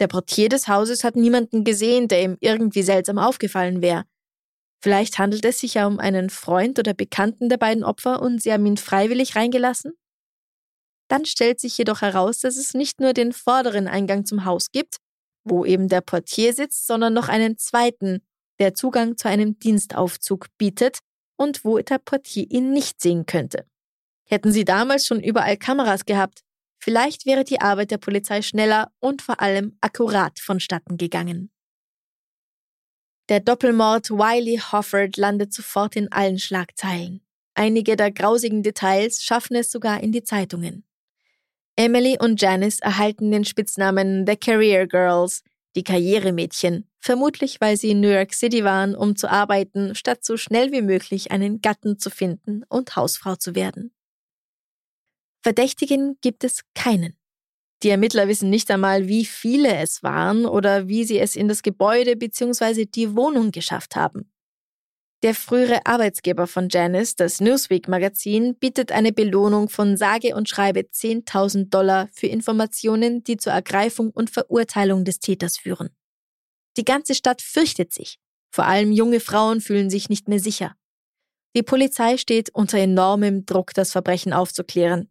Der 0.00 0.08
Portier 0.08 0.48
des 0.48 0.66
Hauses 0.66 1.04
hat 1.04 1.14
niemanden 1.14 1.62
gesehen, 1.62 2.08
der 2.08 2.24
ihm 2.24 2.38
irgendwie 2.40 2.82
seltsam 2.82 3.18
aufgefallen 3.18 3.82
wäre. 3.82 4.04
Vielleicht 4.82 5.20
handelt 5.20 5.44
es 5.44 5.60
sich 5.60 5.74
ja 5.74 5.86
um 5.86 6.00
einen 6.00 6.28
Freund 6.28 6.80
oder 6.80 6.92
Bekannten 6.92 7.48
der 7.48 7.56
beiden 7.56 7.84
Opfer 7.84 8.20
und 8.20 8.42
sie 8.42 8.52
haben 8.52 8.66
ihn 8.66 8.78
freiwillig 8.78 9.36
reingelassen? 9.36 9.92
Dann 11.08 11.24
stellt 11.24 11.60
sich 11.60 11.78
jedoch 11.78 12.00
heraus, 12.00 12.40
dass 12.40 12.56
es 12.56 12.74
nicht 12.74 12.98
nur 12.98 13.12
den 13.12 13.32
vorderen 13.32 13.86
Eingang 13.86 14.26
zum 14.26 14.44
Haus 14.44 14.72
gibt, 14.72 14.96
wo 15.48 15.64
eben 15.64 15.88
der 15.88 16.00
Portier 16.00 16.52
sitzt, 16.52 16.86
sondern 16.86 17.14
noch 17.14 17.28
einen 17.28 17.56
zweiten, 17.56 18.20
der 18.58 18.74
Zugang 18.74 19.16
zu 19.16 19.28
einem 19.28 19.58
Dienstaufzug 19.58 20.46
bietet 20.58 20.98
und 21.36 21.64
wo 21.64 21.78
der 21.78 21.98
Portier 21.98 22.50
ihn 22.50 22.72
nicht 22.72 23.00
sehen 23.00 23.26
könnte. 23.26 23.66
Hätten 24.24 24.52
sie 24.52 24.64
damals 24.64 25.06
schon 25.06 25.22
überall 25.22 25.56
Kameras 25.56 26.04
gehabt, 26.04 26.42
vielleicht 26.78 27.26
wäre 27.26 27.44
die 27.44 27.60
Arbeit 27.60 27.90
der 27.90 27.98
Polizei 27.98 28.42
schneller 28.42 28.90
und 28.98 29.22
vor 29.22 29.40
allem 29.40 29.76
akkurat 29.80 30.40
vonstatten 30.40 30.96
gegangen. 30.96 31.50
Der 33.28 33.40
Doppelmord 33.40 34.10
Wiley 34.10 34.60
Hofford 34.72 35.16
landet 35.16 35.52
sofort 35.52 35.96
in 35.96 36.10
allen 36.12 36.38
Schlagzeilen. 36.38 37.22
Einige 37.54 37.96
der 37.96 38.12
grausigen 38.12 38.62
Details 38.62 39.22
schaffen 39.22 39.56
es 39.56 39.70
sogar 39.70 40.00
in 40.00 40.12
die 40.12 40.22
Zeitungen. 40.22 40.84
Emily 41.76 42.16
und 42.18 42.40
Janice 42.40 42.80
erhalten 42.80 43.30
den 43.30 43.44
Spitznamen 43.44 44.26
The 44.26 44.36
Career 44.36 44.86
Girls, 44.86 45.42
die 45.76 45.84
Karrieremädchen, 45.84 46.88
vermutlich 46.98 47.60
weil 47.60 47.76
sie 47.76 47.90
in 47.90 48.00
New 48.00 48.08
York 48.08 48.32
City 48.32 48.64
waren, 48.64 48.94
um 48.94 49.14
zu 49.14 49.30
arbeiten, 49.30 49.94
statt 49.94 50.24
so 50.24 50.38
schnell 50.38 50.72
wie 50.72 50.80
möglich 50.80 51.30
einen 51.30 51.60
Gatten 51.60 51.98
zu 51.98 52.08
finden 52.08 52.64
und 52.70 52.96
Hausfrau 52.96 53.36
zu 53.36 53.54
werden. 53.54 53.92
Verdächtigen 55.42 56.16
gibt 56.22 56.44
es 56.44 56.62
keinen. 56.74 57.14
Die 57.82 57.90
Ermittler 57.90 58.26
wissen 58.26 58.48
nicht 58.48 58.70
einmal, 58.70 59.06
wie 59.06 59.26
viele 59.26 59.76
es 59.76 60.02
waren 60.02 60.46
oder 60.46 60.88
wie 60.88 61.04
sie 61.04 61.18
es 61.18 61.36
in 61.36 61.46
das 61.46 61.62
Gebäude 61.62 62.16
bzw. 62.16 62.86
die 62.86 63.14
Wohnung 63.14 63.52
geschafft 63.52 63.96
haben. 63.96 64.32
Der 65.26 65.34
frühere 65.34 65.84
Arbeitsgeber 65.86 66.46
von 66.46 66.68
Janice, 66.70 67.16
das 67.16 67.40
Newsweek-Magazin, 67.40 68.54
bietet 68.60 68.92
eine 68.92 69.10
Belohnung 69.10 69.68
von 69.68 69.96
sage 69.96 70.36
und 70.36 70.48
schreibe 70.48 70.82
10.000 70.82 71.68
Dollar 71.68 72.08
für 72.12 72.28
Informationen, 72.28 73.24
die 73.24 73.36
zur 73.36 73.52
Ergreifung 73.52 74.10
und 74.10 74.30
Verurteilung 74.30 75.04
des 75.04 75.18
Täters 75.18 75.58
führen. 75.58 75.90
Die 76.76 76.84
ganze 76.84 77.16
Stadt 77.16 77.42
fürchtet 77.42 77.92
sich. 77.92 78.20
Vor 78.52 78.66
allem 78.66 78.92
junge 78.92 79.18
Frauen 79.18 79.60
fühlen 79.60 79.90
sich 79.90 80.08
nicht 80.08 80.28
mehr 80.28 80.38
sicher. 80.38 80.76
Die 81.56 81.64
Polizei 81.64 82.18
steht 82.18 82.50
unter 82.54 82.78
enormem 82.78 83.46
Druck, 83.46 83.74
das 83.74 83.90
Verbrechen 83.90 84.32
aufzuklären. 84.32 85.10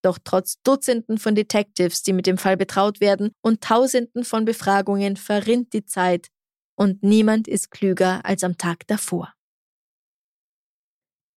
Doch 0.00 0.18
trotz 0.24 0.62
Dutzenden 0.62 1.18
von 1.18 1.34
Detectives, 1.34 2.02
die 2.02 2.14
mit 2.14 2.26
dem 2.26 2.38
Fall 2.38 2.56
betraut 2.56 3.02
werden, 3.02 3.32
und 3.42 3.60
Tausenden 3.60 4.24
von 4.24 4.46
Befragungen 4.46 5.18
verrinnt 5.18 5.74
die 5.74 5.84
Zeit 5.84 6.28
und 6.74 7.02
niemand 7.02 7.48
ist 7.48 7.70
klüger 7.70 8.24
als 8.24 8.44
am 8.44 8.56
Tag 8.56 8.86
davor. 8.86 9.34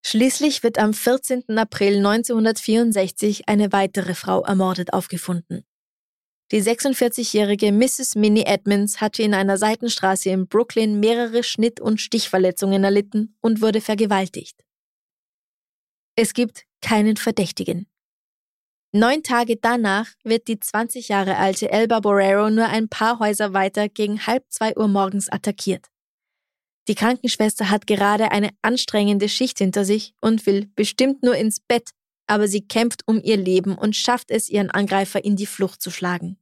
Schließlich 0.07 0.61
wird 0.61 0.77
am 0.77 0.93
14. 0.93 1.57
April 1.57 1.97
1964 1.97 3.49
eine 3.49 3.71
weitere 3.71 4.13
Frau 4.13 4.43
ermordet 4.43 4.93
aufgefunden. 4.93 5.65
Die 6.51 6.61
46-jährige 6.61 7.71
Mrs. 7.71 8.13
Minnie 8.13 8.45
Edmonds 8.45 9.01
hatte 9.01 9.23
in 9.23 9.33
einer 9.33 9.57
Seitenstraße 9.57 10.29
in 10.29 10.47
Brooklyn 10.47 10.99
mehrere 10.99 11.41
Schnitt- 11.41 11.79
und 11.81 11.99
Stichverletzungen 11.99 12.83
erlitten 12.83 13.35
und 13.41 13.63
wurde 13.63 13.81
vergewaltigt. 13.81 14.63
Es 16.15 16.35
gibt 16.35 16.65
keinen 16.81 17.17
Verdächtigen. 17.17 17.87
Neun 18.91 19.23
Tage 19.23 19.57
danach 19.57 20.11
wird 20.23 20.47
die 20.47 20.59
20 20.59 21.09
Jahre 21.09 21.37
alte 21.37 21.71
Elba 21.71 21.99
Borrero 21.99 22.51
nur 22.51 22.67
ein 22.67 22.89
paar 22.89 23.17
Häuser 23.17 23.53
weiter 23.53 23.89
gegen 23.89 24.27
halb 24.27 24.45
zwei 24.49 24.77
Uhr 24.77 24.87
morgens 24.87 25.29
attackiert. 25.29 25.87
Die 26.87 26.95
Krankenschwester 26.95 27.69
hat 27.69 27.87
gerade 27.87 28.31
eine 28.31 28.49
anstrengende 28.61 29.27
Schicht 29.27 29.57
hinter 29.57 29.85
sich 29.85 30.13
und 30.21 30.45
will 30.45 30.69
bestimmt 30.75 31.23
nur 31.23 31.35
ins 31.35 31.59
Bett, 31.59 31.91
aber 32.27 32.47
sie 32.47 32.67
kämpft 32.67 33.01
um 33.07 33.21
ihr 33.21 33.37
Leben 33.37 33.75
und 33.75 33.95
schafft 33.95 34.29
es, 34.29 34.49
ihren 34.49 34.69
Angreifer 34.69 35.23
in 35.23 35.35
die 35.35 35.47
Flucht 35.47 35.81
zu 35.81 35.89
schlagen. 35.89 36.37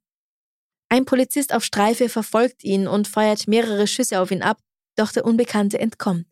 Ein 0.89 1.05
Polizist 1.05 1.53
auf 1.53 1.63
Streife 1.63 2.09
verfolgt 2.09 2.63
ihn 2.63 2.87
und 2.87 3.07
feuert 3.07 3.47
mehrere 3.47 3.87
Schüsse 3.87 4.19
auf 4.19 4.31
ihn 4.31 4.43
ab, 4.43 4.59
doch 4.95 5.11
der 5.11 5.25
Unbekannte 5.25 5.79
entkommt. 5.79 6.27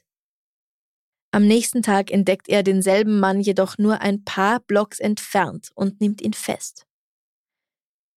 Am 1.34 1.48
nächsten 1.48 1.82
Tag 1.82 2.12
entdeckt 2.12 2.50
er 2.50 2.62
denselben 2.62 3.20
Mann 3.20 3.40
jedoch 3.40 3.78
nur 3.78 4.02
ein 4.02 4.26
paar 4.26 4.60
Blocks 4.60 5.00
entfernt 5.00 5.72
und 5.76 6.02
nimmt 6.02 6.22
ihn 6.22 6.34
fest. 6.34 6.86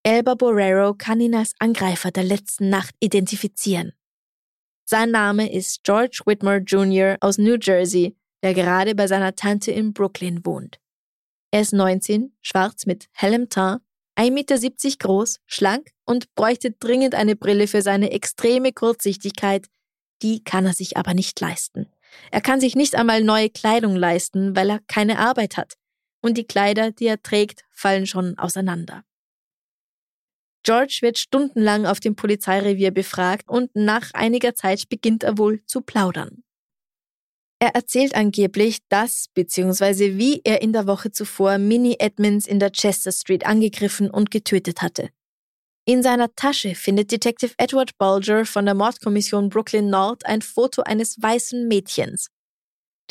Elba 0.03 0.35
Borrero 0.35 0.93
kann 0.93 1.21
ihn 1.21 1.33
als 1.33 1.53
Angreifer 1.59 2.11
der 2.11 2.25
letzten 2.25 2.69
Nacht 2.69 2.93
identifizieren. 2.99 3.93
Sein 4.87 5.09
Name 5.09 5.51
ist 5.51 5.83
George 5.83 6.21
Whitmore 6.25 6.57
Jr. 6.57 7.17
aus 7.19 7.39
New 7.39 7.57
Jersey, 7.59 8.15
der 8.43 8.53
gerade 8.53 8.93
bei 8.93 9.07
seiner 9.07 9.35
Tante 9.35 9.71
in 9.71 9.93
Brooklyn 9.93 10.45
wohnt. 10.45 10.79
Er 11.49 11.61
ist 11.61 11.73
19, 11.73 12.33
schwarz 12.43 12.85
mit 12.85 13.07
hellem 13.11 13.49
Teint, 13.49 13.81
1,70 14.15 14.31
Meter 14.31 14.97
groß, 14.99 15.39
schlank 15.47 15.89
und 16.05 16.35
bräuchte 16.35 16.69
dringend 16.71 17.15
eine 17.15 17.35
Brille 17.35 17.67
für 17.67 17.81
seine 17.81 18.11
extreme 18.11 18.73
Kurzsichtigkeit. 18.73 19.65
Die 20.21 20.43
kann 20.43 20.67
er 20.67 20.73
sich 20.73 20.97
aber 20.97 21.15
nicht 21.15 21.39
leisten. 21.41 21.89
Er 22.29 22.41
kann 22.41 22.61
sich 22.61 22.75
nicht 22.75 22.95
einmal 22.95 23.23
neue 23.23 23.49
Kleidung 23.49 23.95
leisten, 23.95 24.55
weil 24.55 24.69
er 24.69 24.79
keine 24.87 25.17
Arbeit 25.17 25.57
hat. 25.57 25.73
Und 26.21 26.37
die 26.37 26.45
Kleider, 26.45 26.91
die 26.91 27.07
er 27.07 27.21
trägt, 27.21 27.63
fallen 27.71 28.05
schon 28.05 28.37
auseinander. 28.37 29.03
George 30.65 30.97
wird 31.01 31.19
stundenlang 31.19 31.85
auf 31.85 31.99
dem 31.99 32.15
Polizeirevier 32.15 32.89
befragt 32.89 33.47
und 33.47 33.69
nach 33.75 34.09
einiger 34.13 34.55
Zeit 34.55 34.89
beginnt 34.89 35.23
er 35.23 35.37
wohl 35.37 35.63
zu 35.67 35.81
plaudern. 35.81 36.43
Er 37.59 37.75
erzählt 37.75 38.15
angeblich, 38.15 38.79
dass 38.89 39.27
bzw. 39.33 40.17
wie 40.17 40.41
er 40.43 40.63
in 40.63 40.73
der 40.73 40.87
Woche 40.87 41.11
zuvor 41.11 41.59
Minnie 41.59 41.97
Edmonds 41.99 42.47
in 42.47 42.59
der 42.59 42.71
Chester 42.71 43.11
Street 43.11 43.45
angegriffen 43.45 44.09
und 44.09 44.31
getötet 44.31 44.81
hatte. 44.81 45.09
In 45.85 46.01
seiner 46.01 46.33
Tasche 46.33 46.73
findet 46.73 47.11
Detective 47.11 47.53
Edward 47.59 47.95
Bulger 47.99 48.43
von 48.45 48.65
der 48.65 48.73
Mordkommission 48.73 49.49
Brooklyn 49.49 49.91
Nord 49.91 50.25
ein 50.25 50.41
Foto 50.41 50.81
eines 50.81 51.21
weißen 51.21 51.67
Mädchens. 51.67 52.29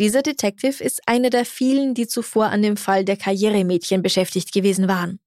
Dieser 0.00 0.22
Detective 0.22 0.82
ist 0.82 1.00
einer 1.06 1.30
der 1.30 1.44
vielen, 1.44 1.94
die 1.94 2.08
zuvor 2.08 2.46
an 2.46 2.62
dem 2.62 2.76
Fall 2.76 3.04
der 3.04 3.16
Karrieremädchen 3.16 4.02
beschäftigt 4.02 4.52
gewesen 4.52 4.88
waren. 4.88 5.20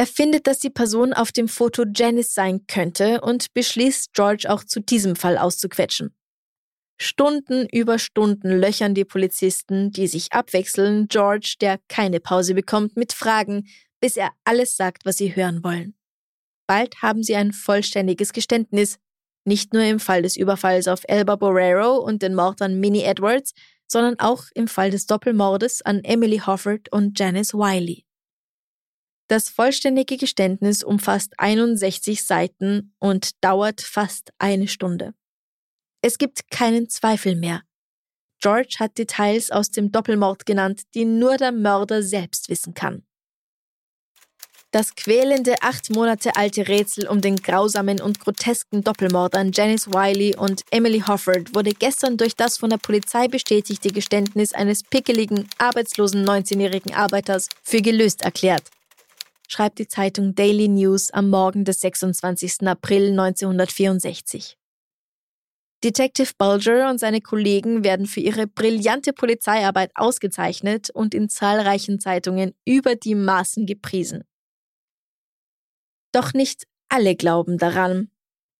Er 0.00 0.06
findet, 0.06 0.46
dass 0.46 0.58
die 0.60 0.70
Person 0.70 1.12
auf 1.12 1.30
dem 1.30 1.46
Foto 1.46 1.84
Janice 1.94 2.32
sein 2.32 2.66
könnte 2.66 3.20
und 3.20 3.52
beschließt, 3.52 4.14
George 4.14 4.46
auch 4.48 4.64
zu 4.64 4.80
diesem 4.80 5.14
Fall 5.14 5.36
auszuquetschen. 5.36 6.16
Stunden 6.98 7.68
über 7.70 7.98
Stunden 7.98 8.48
löchern 8.48 8.94
die 8.94 9.04
Polizisten, 9.04 9.90
die 9.90 10.06
sich 10.06 10.32
abwechseln, 10.32 11.06
George, 11.08 11.56
der 11.60 11.80
keine 11.88 12.18
Pause 12.18 12.54
bekommt, 12.54 12.96
mit 12.96 13.12
Fragen, 13.12 13.68
bis 14.00 14.16
er 14.16 14.30
alles 14.42 14.74
sagt, 14.74 15.04
was 15.04 15.18
sie 15.18 15.36
hören 15.36 15.62
wollen. 15.62 15.94
Bald 16.66 17.02
haben 17.02 17.22
sie 17.22 17.36
ein 17.36 17.52
vollständiges 17.52 18.32
Geständnis, 18.32 18.96
nicht 19.44 19.74
nur 19.74 19.82
im 19.82 20.00
Fall 20.00 20.22
des 20.22 20.38
Überfalls 20.38 20.88
auf 20.88 21.02
Elba 21.08 21.36
Borrero 21.36 21.98
und 21.98 22.22
den 22.22 22.34
Mord 22.34 22.62
an 22.62 22.80
Minnie 22.80 23.02
Edwards, 23.02 23.52
sondern 23.86 24.18
auch 24.18 24.44
im 24.54 24.66
Fall 24.66 24.90
des 24.90 25.04
Doppelmordes 25.04 25.82
an 25.82 26.02
Emily 26.04 26.38
Hofford 26.38 26.90
und 26.90 27.18
Janice 27.18 27.52
Wiley. 27.52 28.06
Das 29.30 29.48
vollständige 29.48 30.16
Geständnis 30.16 30.82
umfasst 30.82 31.34
61 31.38 32.24
Seiten 32.24 32.92
und 32.98 33.44
dauert 33.44 33.80
fast 33.80 34.32
eine 34.40 34.66
Stunde. 34.66 35.14
Es 36.02 36.18
gibt 36.18 36.50
keinen 36.50 36.88
Zweifel 36.88 37.36
mehr. 37.36 37.62
George 38.40 38.78
hat 38.80 38.98
Details 38.98 39.52
aus 39.52 39.70
dem 39.70 39.92
Doppelmord 39.92 40.46
genannt, 40.46 40.82
die 40.94 41.04
nur 41.04 41.36
der 41.36 41.52
Mörder 41.52 42.02
selbst 42.02 42.48
wissen 42.48 42.74
kann. 42.74 43.04
Das 44.72 44.96
quälende 44.96 45.54
acht 45.62 45.90
Monate 45.90 46.34
alte 46.34 46.66
Rätsel 46.66 47.06
um 47.06 47.20
den 47.20 47.36
grausamen 47.36 48.00
und 48.00 48.18
grotesken 48.18 48.82
Doppelmord 48.82 49.36
an 49.36 49.52
Janice 49.52 49.86
Wiley 49.92 50.34
und 50.34 50.62
Emily 50.72 51.04
Hofford 51.06 51.54
wurde 51.54 51.70
gestern 51.70 52.16
durch 52.16 52.34
das 52.34 52.58
von 52.58 52.70
der 52.70 52.78
Polizei 52.78 53.28
bestätigte 53.28 53.92
Geständnis 53.92 54.54
eines 54.54 54.82
pickeligen, 54.82 55.48
arbeitslosen 55.58 56.28
19-jährigen 56.28 56.94
Arbeiters 56.94 57.48
für 57.62 57.80
gelöst 57.80 58.22
erklärt, 58.22 58.64
schreibt 59.50 59.78
die 59.78 59.88
Zeitung 59.88 60.34
Daily 60.34 60.68
News 60.68 61.10
am 61.10 61.28
Morgen 61.28 61.64
des 61.64 61.80
26. 61.80 62.68
April 62.68 63.10
1964. 63.10 64.56
Detective 65.82 66.32
Bulger 66.36 66.90
und 66.90 66.98
seine 66.98 67.20
Kollegen 67.20 67.82
werden 67.82 68.06
für 68.06 68.20
ihre 68.20 68.46
brillante 68.46 69.12
Polizeiarbeit 69.12 69.90
ausgezeichnet 69.94 70.90
und 70.90 71.14
in 71.14 71.28
zahlreichen 71.28 71.98
Zeitungen 72.00 72.54
über 72.66 72.94
die 72.94 73.14
Maßen 73.14 73.66
gepriesen. 73.66 74.24
Doch 76.12 76.32
nicht 76.34 76.66
alle 76.88 77.16
glauben 77.16 77.56
daran. 77.58 78.10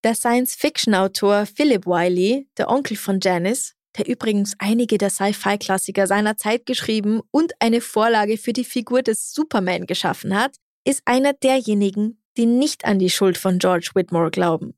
Der 0.02 0.14
Science-Fiction-Autor 0.14 1.46
Philip 1.46 1.86
Wiley, 1.86 2.48
der 2.56 2.70
Onkel 2.70 2.96
von 2.96 3.20
Janice, 3.20 3.74
der 3.98 4.08
übrigens 4.08 4.54
einige 4.58 4.98
der 4.98 5.10
Sci-Fi-Klassiker 5.10 6.06
seiner 6.06 6.36
Zeit 6.36 6.64
geschrieben 6.64 7.20
und 7.30 7.52
eine 7.58 7.80
Vorlage 7.80 8.38
für 8.38 8.52
die 8.52 8.64
Figur 8.64 9.02
des 9.02 9.34
Superman 9.34 9.86
geschaffen 9.86 10.34
hat, 10.38 10.56
ist 10.90 11.02
einer 11.04 11.32
derjenigen, 11.32 12.20
die 12.36 12.46
nicht 12.46 12.84
an 12.84 12.98
die 12.98 13.10
Schuld 13.10 13.38
von 13.38 13.58
George 13.58 13.90
Whitmore 13.94 14.30
glauben. 14.30 14.74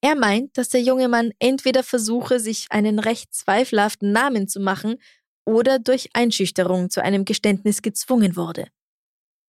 Er 0.00 0.14
meint, 0.14 0.56
dass 0.56 0.68
der 0.68 0.82
junge 0.82 1.08
Mann 1.08 1.32
entweder 1.38 1.82
versuche, 1.82 2.38
sich 2.38 2.66
einen 2.70 2.98
recht 2.98 3.34
zweifelhaften 3.34 4.12
Namen 4.12 4.46
zu 4.46 4.60
machen 4.60 4.96
oder 5.44 5.78
durch 5.78 6.10
Einschüchterung 6.12 6.90
zu 6.90 7.02
einem 7.02 7.24
Geständnis 7.24 7.82
gezwungen 7.82 8.36
wurde. 8.36 8.68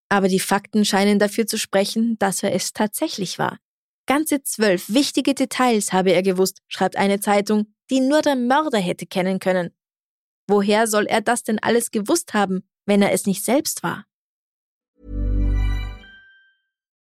Aber 0.07 0.27
die 0.27 0.39
Fakten 0.39 0.85
scheinen 0.85 1.19
dafür 1.19 1.45
zu 1.45 1.57
sprechen, 1.57 2.17
dass 2.17 2.41
er 2.41 2.55
es 2.55 2.73
tatsächlich 2.73 3.37
war. 3.37 3.59
Ganze 4.07 4.41
zwölf 4.41 4.89
wichtige 4.89 5.35
Details 5.35 5.93
habe 5.93 6.13
er 6.13 6.23
gewusst, 6.23 6.61
schreibt 6.67 6.95
eine 6.95 7.19
Zeitung, 7.19 7.75
die 7.91 7.99
nur 7.99 8.21
der 8.21 8.35
Mörder 8.35 8.79
hätte 8.79 9.05
kennen 9.05 9.39
können. 9.39 9.75
Woher 10.47 10.87
soll 10.87 11.05
er 11.05 11.21
das 11.21 11.43
denn 11.43 11.59
alles 11.59 11.91
gewusst 11.91 12.33
haben, 12.33 12.67
wenn 12.85 13.03
er 13.03 13.11
es 13.11 13.27
nicht 13.27 13.43
selbst 13.43 13.83
war? 13.83 14.05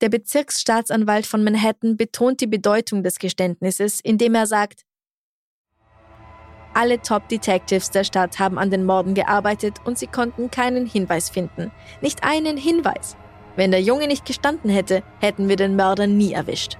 Der 0.00 0.08
Bezirksstaatsanwalt 0.08 1.26
von 1.26 1.44
Manhattan 1.44 1.96
betont 1.96 2.40
die 2.40 2.46
Bedeutung 2.46 3.02
des 3.02 3.18
Geständnisses, 3.18 4.00
indem 4.00 4.34
er 4.34 4.46
sagt, 4.46 4.84
alle 6.72 7.02
Top-Detectives 7.02 7.90
der 7.90 8.04
Stadt 8.04 8.38
haben 8.38 8.58
an 8.58 8.70
den 8.70 8.84
Morden 8.84 9.14
gearbeitet 9.14 9.78
und 9.84 9.98
sie 9.98 10.06
konnten 10.06 10.50
keinen 10.50 10.86
Hinweis 10.86 11.28
finden. 11.28 11.72
Nicht 12.00 12.22
einen 12.22 12.56
Hinweis. 12.56 13.16
Wenn 13.56 13.72
der 13.72 13.82
Junge 13.82 14.06
nicht 14.06 14.24
gestanden 14.24 14.70
hätte, 14.70 15.02
hätten 15.20 15.48
wir 15.48 15.56
den 15.56 15.76
Mörder 15.76 16.06
nie 16.06 16.32
erwischt. 16.32 16.78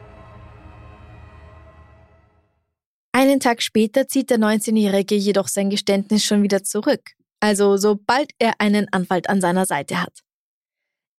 Einen 3.12 3.40
Tag 3.40 3.60
später 3.60 4.06
zieht 4.06 4.30
der 4.30 4.38
19-Jährige 4.38 5.16
jedoch 5.16 5.48
sein 5.48 5.68
Geständnis 5.68 6.24
schon 6.24 6.42
wieder 6.42 6.62
zurück. 6.62 7.10
Also 7.40 7.76
sobald 7.76 8.30
er 8.38 8.54
einen 8.58 8.86
Anwalt 8.92 9.28
an 9.28 9.40
seiner 9.40 9.66
Seite 9.66 10.00
hat. 10.00 10.20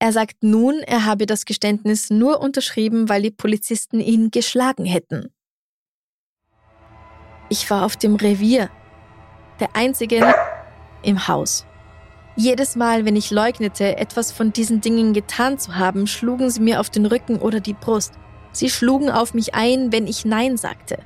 Er 0.02 0.12
sagt 0.12 0.42
nun, 0.42 0.80
er 0.80 1.06
habe 1.06 1.28
das 1.28 1.46
Geständnis 1.46 2.10
nur 2.10 2.42
unterschrieben, 2.42 3.08
weil 3.08 3.22
die 3.22 3.30
Polizisten 3.30 4.00
ihn 4.00 4.32
geschlagen 4.32 4.84
hätten. 4.84 5.32
Ich 7.50 7.70
war 7.70 7.86
auf 7.86 7.98
dem 7.98 8.16
Revier, 8.16 8.72
der 9.60 9.76
einzige 9.76 10.34
im 11.04 11.28
Haus. 11.28 11.68
Jedes 12.36 12.76
Mal, 12.76 13.06
wenn 13.06 13.16
ich 13.16 13.30
leugnete, 13.30 13.96
etwas 13.98 14.32
von 14.32 14.52
diesen 14.52 14.82
Dingen 14.82 15.14
getan 15.14 15.60
zu 15.60 15.76
haben, 15.76 16.08
schlugen 16.08 16.50
sie 16.50 16.62
mir 16.62 16.80
auf 16.80 16.90
den 16.90 17.06
Rücken 17.06 17.38
oder 17.38 17.60
die 17.60 17.76
Brust. 17.76 18.14
Sie 18.54 18.72
schlugen 18.72 19.12
auf 19.12 19.36
mich 19.36 19.54
ein, 19.54 19.92
wenn 19.92 20.08
ich 20.08 20.26
Nein 20.26 20.58
sagte. 20.58 20.98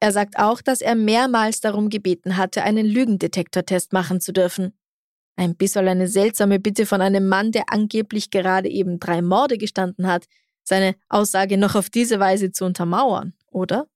Er 0.00 0.10
sagt 0.10 0.36
auch, 0.36 0.62
dass 0.62 0.80
er 0.80 0.96
mehrmals 0.96 1.60
darum 1.60 1.90
gebeten 1.90 2.36
hatte, 2.36 2.64
einen 2.64 2.86
Lügendetektortest 2.86 3.92
machen 3.92 4.20
zu 4.20 4.32
dürfen. 4.32 4.72
Ein 5.38 5.54
bisschen 5.54 5.86
eine 5.86 6.08
seltsame 6.08 6.58
Bitte 6.58 6.84
von 6.84 7.00
einem 7.00 7.28
Mann, 7.28 7.52
der 7.52 7.72
angeblich 7.72 8.32
gerade 8.32 8.68
eben 8.68 8.98
drei 8.98 9.22
Morde 9.22 9.56
gestanden 9.56 10.08
hat, 10.08 10.26
seine 10.64 10.96
Aussage 11.08 11.56
noch 11.56 11.76
auf 11.76 11.90
diese 11.90 12.18
Weise 12.18 12.50
zu 12.50 12.64
untermauern, 12.64 13.34
oder? 13.52 13.86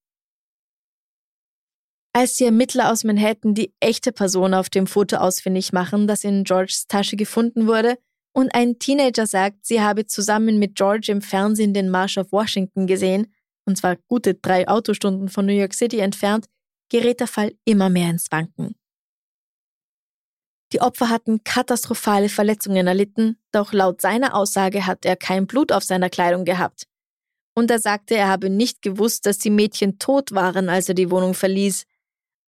Als 2.12 2.36
die 2.36 2.44
Ermittler 2.44 2.92
aus 2.92 3.02
Manhattan 3.02 3.54
die 3.54 3.74
echte 3.80 4.12
Person 4.12 4.54
auf 4.54 4.70
dem 4.70 4.86
Foto 4.86 5.16
ausfindig 5.16 5.72
machen, 5.72 6.06
das 6.06 6.22
in 6.22 6.44
Georges 6.44 6.86
Tasche 6.86 7.16
gefunden 7.16 7.66
wurde, 7.66 7.98
und 8.32 8.54
ein 8.54 8.78
Teenager 8.78 9.26
sagt, 9.26 9.66
sie 9.66 9.80
habe 9.80 10.06
zusammen 10.06 10.60
mit 10.60 10.76
George 10.76 11.10
im 11.10 11.22
Fernsehen 11.22 11.74
den 11.74 11.90
Marsch 11.90 12.18
auf 12.18 12.30
Washington 12.30 12.86
gesehen, 12.86 13.34
und 13.66 13.76
zwar 13.76 13.96
gute 14.06 14.34
drei 14.34 14.68
Autostunden 14.68 15.28
von 15.28 15.44
New 15.46 15.52
York 15.52 15.74
City 15.74 15.98
entfernt, 15.98 16.46
gerät 16.88 17.18
der 17.18 17.26
Fall 17.26 17.52
immer 17.64 17.88
mehr 17.88 18.10
ins 18.10 18.30
Wanken. 18.30 18.76
Die 20.72 20.80
Opfer 20.80 21.10
hatten 21.10 21.44
katastrophale 21.44 22.30
Verletzungen 22.30 22.86
erlitten, 22.86 23.36
doch 23.52 23.74
laut 23.74 24.00
seiner 24.00 24.34
Aussage 24.34 24.86
hat 24.86 25.04
er 25.04 25.16
kein 25.16 25.46
Blut 25.46 25.70
auf 25.70 25.84
seiner 25.84 26.08
Kleidung 26.08 26.46
gehabt. 26.46 26.86
Und 27.54 27.70
er 27.70 27.78
sagte, 27.78 28.14
er 28.16 28.28
habe 28.28 28.48
nicht 28.48 28.80
gewusst, 28.80 29.26
dass 29.26 29.38
die 29.38 29.50
Mädchen 29.50 29.98
tot 29.98 30.32
waren, 30.32 30.70
als 30.70 30.88
er 30.88 30.94
die 30.94 31.10
Wohnung 31.10 31.34
verließ. 31.34 31.84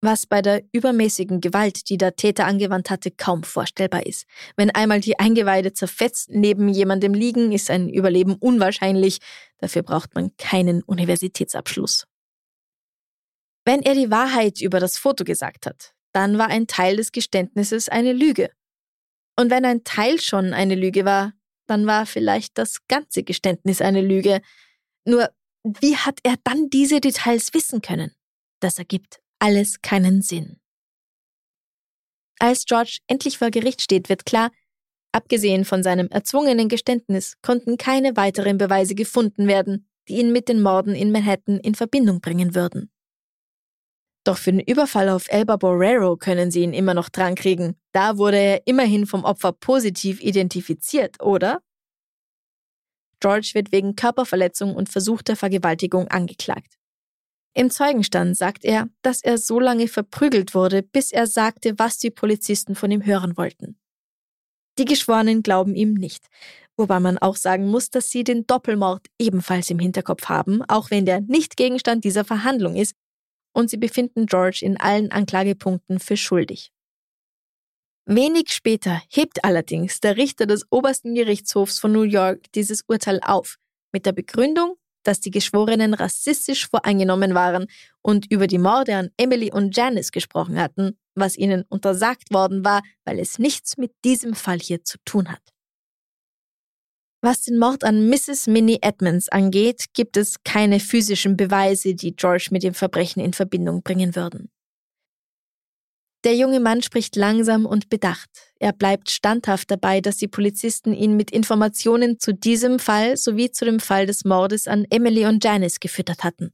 was 0.01 0.27
bei 0.27 0.43
der 0.43 0.63
übermäßigen 0.73 1.41
Gewalt, 1.41 1.89
die 1.89 1.97
der 1.97 2.15
Täter 2.15 2.45
angewandt 2.45 2.91
hatte, 2.91 3.11
kaum 3.11 3.43
vorstellbar 3.43 4.05
ist. 4.05 4.27
Wenn 4.55 4.71
einmal 4.71 5.01
die 5.01 5.19
Eingeweide 5.19 5.73
zerfetzt 5.73 6.29
neben 6.31 6.69
jemandem 6.69 7.15
liegen, 7.15 7.53
ist 7.53 7.71
ein 7.71 7.89
Überleben 7.89 8.35
unwahrscheinlich. 8.35 9.21
Dafür 9.57 9.83
braucht 9.83 10.15
man 10.15 10.37
keinen 10.37 10.83
Universitätsabschluss. 10.83 12.05
Wenn 13.65 13.81
er 13.81 13.95
die 13.95 14.11
Wahrheit 14.11 14.61
über 14.61 14.79
das 14.79 14.99
Foto 14.99 15.25
gesagt 15.25 15.65
hat, 15.65 15.94
dann 16.15 16.39
war 16.39 16.49
ein 16.49 16.67
Teil 16.67 16.97
des 16.97 17.13
Geständnisses 17.13 17.89
eine 17.89 18.13
Lüge. 18.13 18.51
Und 19.39 19.51
wenn 19.51 19.65
ein 19.65 19.83
Teil 19.85 20.21
schon 20.21 20.55
eine 20.55 20.77
Lüge 20.77 21.05
war, 21.05 21.33
dann 21.67 21.87
war 21.87 22.07
vielleicht 22.07 22.57
das 22.57 22.87
ganze 22.87 23.25
Geständnis 23.25 23.81
eine 23.81 24.01
Lüge. 24.01 24.41
Nur, 25.05 25.29
wie 25.65 25.97
hat 25.97 26.21
er 26.23 26.37
dann 26.45 26.71
diese 26.71 27.01
Details 27.01 27.53
wissen 27.53 27.83
können? 27.83 28.15
Das 28.61 28.79
ergibt 28.79 29.21
alles 29.41 29.83
keinen 29.83 30.23
Sinn. 30.23 30.61
Als 32.39 32.65
George 32.65 32.99
endlich 33.07 33.39
vor 33.39 33.51
Gericht 33.51 33.83
steht, 33.83 34.09
wird 34.09 34.25
klar, 34.25 34.51
abgesehen 35.13 35.65
von 35.65 35.83
seinem 35.83 36.09
erzwungenen 36.09 36.69
Geständnis 36.69 37.35
konnten 37.43 37.77
keine 37.77 38.17
weiteren 38.17 38.59
Beweise 38.59 38.95
gefunden 38.95 39.49
werden, 39.49 39.89
die 40.09 40.19
ihn 40.19 40.33
mit 40.33 40.49
den 40.49 40.63
Morden 40.63 40.95
in 40.95 41.11
Manhattan 41.11 41.59
in 41.59 41.75
Verbindung 41.75 42.21
bringen 42.21 42.55
würden. 42.55 42.94
Doch 44.25 44.39
für 44.39 44.53
den 44.53 44.61
Überfall 44.61 45.11
auf 45.11 45.29
Elba 45.29 45.57
Borrero 45.57 46.17
können 46.17 46.51
sie 46.51 46.63
ihn 46.63 46.73
immer 46.73 46.95
noch 46.95 47.11
drankriegen. 47.11 47.77
Da 47.93 48.17
wurde 48.17 48.39
er 48.39 48.67
immerhin 48.67 49.07
vom 49.07 49.23
Opfer 49.23 49.53
positiv 49.53 50.21
identifiziert, 50.23 51.23
oder? 51.23 51.61
George 53.21 53.51
wird 53.55 53.71
wegen 53.71 53.97
Körperverletzung 53.97 54.75
und 54.75 54.89
versuchter 54.89 55.37
Vergewaltigung 55.37 56.09
angeklagt. 56.09 56.79
Im 57.55 57.71
Zeugenstand 57.71 58.37
sagt 58.37 58.65
er, 58.65 58.89
dass 59.03 59.23
er 59.23 59.39
so 59.39 59.61
lange 59.61 59.89
verprügelt 59.89 60.55
wurde, 60.55 60.83
bis 60.83 61.13
er 61.13 61.27
sagte, 61.27 61.79
was 61.79 61.99
die 61.99 62.11
Polizisten 62.11 62.75
von 62.75 62.91
ihm 62.91 63.07
hören 63.07 63.37
wollten. 63.37 63.79
Die 64.79 64.87
Geschworenen 64.87 65.43
glauben 65.43 65.77
ihm 65.77 65.95
nicht, 65.95 66.27
wobei 66.77 66.99
man 66.99 67.17
auch 67.19 67.37
sagen 67.37 67.69
muss, 67.69 67.91
dass 67.91 68.11
sie 68.11 68.25
den 68.25 68.47
Doppelmord 68.47 69.07
ebenfalls 69.21 69.71
im 69.71 69.79
Hinterkopf 69.79 70.29
haben, 70.29 70.63
auch 70.63 70.91
wenn 70.91 71.07
der 71.07 71.21
nicht 71.21 71.57
Gegenstand 71.57 72.03
dieser 72.03 72.25
Verhandlung 72.25 72.75
ist, 72.75 72.97
und 73.55 73.71
sie 73.71 73.79
befinden 73.79 74.27
George 74.27 74.61
in 74.63 74.79
allen 74.79 75.11
Anklagepunkten 75.11 75.99
für 75.99 76.19
schuldig. 76.19 76.71
Wenig 78.07 78.53
später 78.53 79.01
hebt 79.09 79.43
allerdings 79.45 80.01
der 80.01 80.19
Richter 80.19 80.45
des 80.45 80.67
obersten 80.71 81.15
Gerichtshofs 81.15 81.79
von 81.79 81.93
New 81.93 82.03
York 82.03 82.53
dieses 82.53 82.83
Urteil 82.87 83.19
auf, 83.23 83.57
mit 83.93 84.05
der 84.05 84.13
Begründung, 84.13 84.77
dass 85.05 85.21
die 85.21 85.31
Geschworenen 85.31 85.95
rassistisch 85.95 86.69
voreingenommen 86.69 87.35
waren 87.35 87.67
und 88.03 88.31
über 88.31 88.47
die 88.47 88.59
Morde 88.59 88.97
an 88.97 89.11
Emily 89.17 89.51
und 89.51 89.75
Janice 89.75 90.11
gesprochen 90.13 90.61
hatten, 90.61 90.99
was 91.15 91.39
ihnen 91.39 91.65
untersagt 91.69 92.33
worden 92.33 92.65
war, 92.65 92.83
weil 93.05 93.19
es 93.19 93.39
nichts 93.39 93.79
mit 93.79 93.93
diesem 94.05 94.35
Fall 94.35 94.59
hier 94.59 94.85
zu 94.85 94.99
tun 95.05 95.31
hat. 95.31 95.54
Was 97.25 97.41
den 97.41 97.59
Mord 97.59 97.85
an 97.85 98.11
Mrs. 98.11 98.49
Minnie 98.49 98.81
Edmonds 98.83 99.31
angeht, 99.31 99.87
gibt 99.95 100.19
es 100.19 100.45
keine 100.45 100.79
physischen 100.79 101.39
Beweise, 101.39 101.95
die 101.95 102.15
George 102.15 102.49
mit 102.51 102.63
dem 102.63 102.75
Verbrechen 102.75 103.25
in 103.25 103.33
Verbindung 103.33 103.83
bringen 103.83 104.15
würden. 104.15 104.51
Der 106.25 106.37
junge 106.37 106.61
Mann 106.61 106.83
spricht 106.83 107.17
langsam 107.17 107.65
und 107.65 107.89
bedacht. 107.89 108.29
Er 108.59 108.75
bleibt 108.75 109.09
standhaft 109.09 109.71
dabei, 109.71 110.03
dass 110.03 110.19
die 110.19 110.29
Polizisten 110.29 110.93
ihn 110.93 111.17
mit 111.17 111.31
Informationen 111.31 112.21
zu 112.21 112.35
diesem 112.35 112.79
Fall 112.79 113.17
sowie 113.17 113.51
zu 113.51 113.65
dem 113.65 113.81
Fall 113.81 114.05
des 114.05 114.27
Mordes 114.27 114.69
an 114.69 114.85
Emily 114.91 115.25
und 115.25 115.43
Janice 115.43 115.81
gefüttert 115.81 116.25
hatten. 116.25 116.53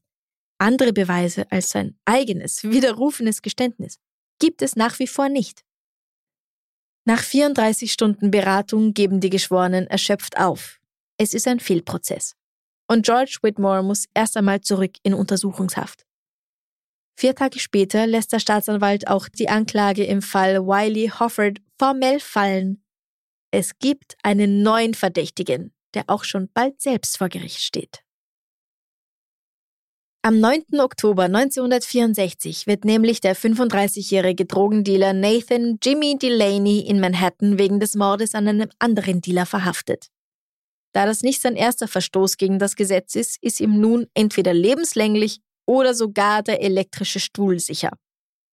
Andere 0.58 0.92
Beweise 0.92 1.50
als 1.50 1.70
sein 1.70 1.98
eigenes, 2.04 2.62
widerrufenes 2.62 3.42
Geständnis 3.42 3.96
gibt 4.38 4.62
es 4.62 4.76
nach 4.76 5.00
wie 5.00 5.08
vor 5.08 5.28
nicht. 5.28 5.64
Nach 7.04 7.22
34 7.22 7.92
Stunden 7.92 8.30
Beratung 8.30 8.92
geben 8.92 9.20
die 9.20 9.30
Geschworenen 9.30 9.86
erschöpft 9.86 10.38
auf. 10.38 10.78
Es 11.16 11.34
ist 11.34 11.48
ein 11.48 11.60
Fehlprozess. 11.60 12.34
Und 12.88 13.06
George 13.06 13.38
Whitmore 13.42 13.82
muss 13.82 14.06
erst 14.14 14.36
einmal 14.36 14.60
zurück 14.60 14.92
in 15.02 15.14
Untersuchungshaft. 15.14 16.04
Vier 17.16 17.34
Tage 17.34 17.58
später 17.58 18.06
lässt 18.06 18.32
der 18.32 18.40
Staatsanwalt 18.40 19.06
auch 19.08 19.28
die 19.28 19.48
Anklage 19.48 20.04
im 20.04 20.22
Fall 20.22 20.66
Wiley 20.66 21.08
Hofford 21.18 21.58
formell 21.78 22.18
fallen. 22.18 22.82
Es 23.50 23.78
gibt 23.78 24.16
einen 24.22 24.62
neuen 24.62 24.94
Verdächtigen, 24.94 25.72
der 25.94 26.04
auch 26.06 26.24
schon 26.24 26.48
bald 26.52 26.80
selbst 26.80 27.18
vor 27.18 27.28
Gericht 27.28 27.60
steht. 27.60 28.02
Am 30.22 30.38
9. 30.38 30.78
Oktober 30.80 31.22
1964 31.22 32.66
wird 32.66 32.84
nämlich 32.84 33.22
der 33.22 33.34
35-jährige 33.34 34.44
Drogendealer 34.44 35.14
Nathan 35.14 35.78
Jimmy 35.82 36.18
Delaney 36.18 36.80
in 36.80 37.00
Manhattan 37.00 37.58
wegen 37.58 37.80
des 37.80 37.94
Mordes 37.94 38.34
an 38.34 38.46
einem 38.46 38.68
anderen 38.78 39.22
Dealer 39.22 39.46
verhaftet. 39.46 40.08
Da 40.92 41.06
das 41.06 41.22
nicht 41.22 41.40
sein 41.40 41.56
erster 41.56 41.88
Verstoß 41.88 42.36
gegen 42.36 42.58
das 42.58 42.76
Gesetz 42.76 43.14
ist, 43.14 43.38
ist 43.42 43.60
ihm 43.60 43.80
nun 43.80 44.08
entweder 44.12 44.52
lebenslänglich 44.52 45.40
oder 45.66 45.94
sogar 45.94 46.42
der 46.42 46.60
elektrische 46.62 47.18
Stuhl 47.18 47.58
sicher. 47.58 47.92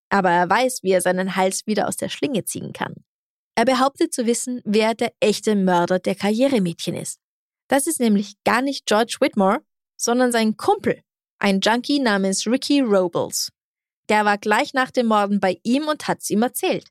Aber 0.09 0.29
er 0.29 0.47
weiß, 0.47 0.83
wie 0.83 0.91
er 0.91 1.01
seinen 1.01 1.35
Hals 1.35 1.65
wieder 1.65 1.87
aus 1.87 1.97
der 1.97 2.09
Schlinge 2.09 2.43
ziehen 2.43 2.73
kann. 2.73 2.93
Er 3.55 3.65
behauptet 3.65 4.13
zu 4.13 4.27
wissen, 4.27 4.61
wer 4.65 4.93
der 4.93 5.13
echte 5.19 5.55
Mörder 5.55 5.97
der 5.97 6.13
Karrieremädchen 6.13 6.93
ist. 6.93 7.19
Das 7.69 7.87
ist 7.87 7.99
nämlich 7.99 8.35
gar 8.43 8.61
nicht 8.61 8.85
George 8.85 9.17
Whitmore, 9.19 9.61
sondern 9.97 10.31
sein 10.31 10.57
Kumpel, 10.57 11.01
ein 11.45 11.59
Junkie 11.59 11.99
namens 11.99 12.47
Ricky 12.47 12.79
Robles. 12.81 13.51
Der 14.09 14.25
war 14.25 14.39
gleich 14.39 14.73
nach 14.73 14.89
dem 14.89 15.05
Morden 15.05 15.39
bei 15.39 15.59
ihm 15.61 15.87
und 15.87 16.07
hat's 16.07 16.31
ihm 16.31 16.41
erzählt. 16.41 16.87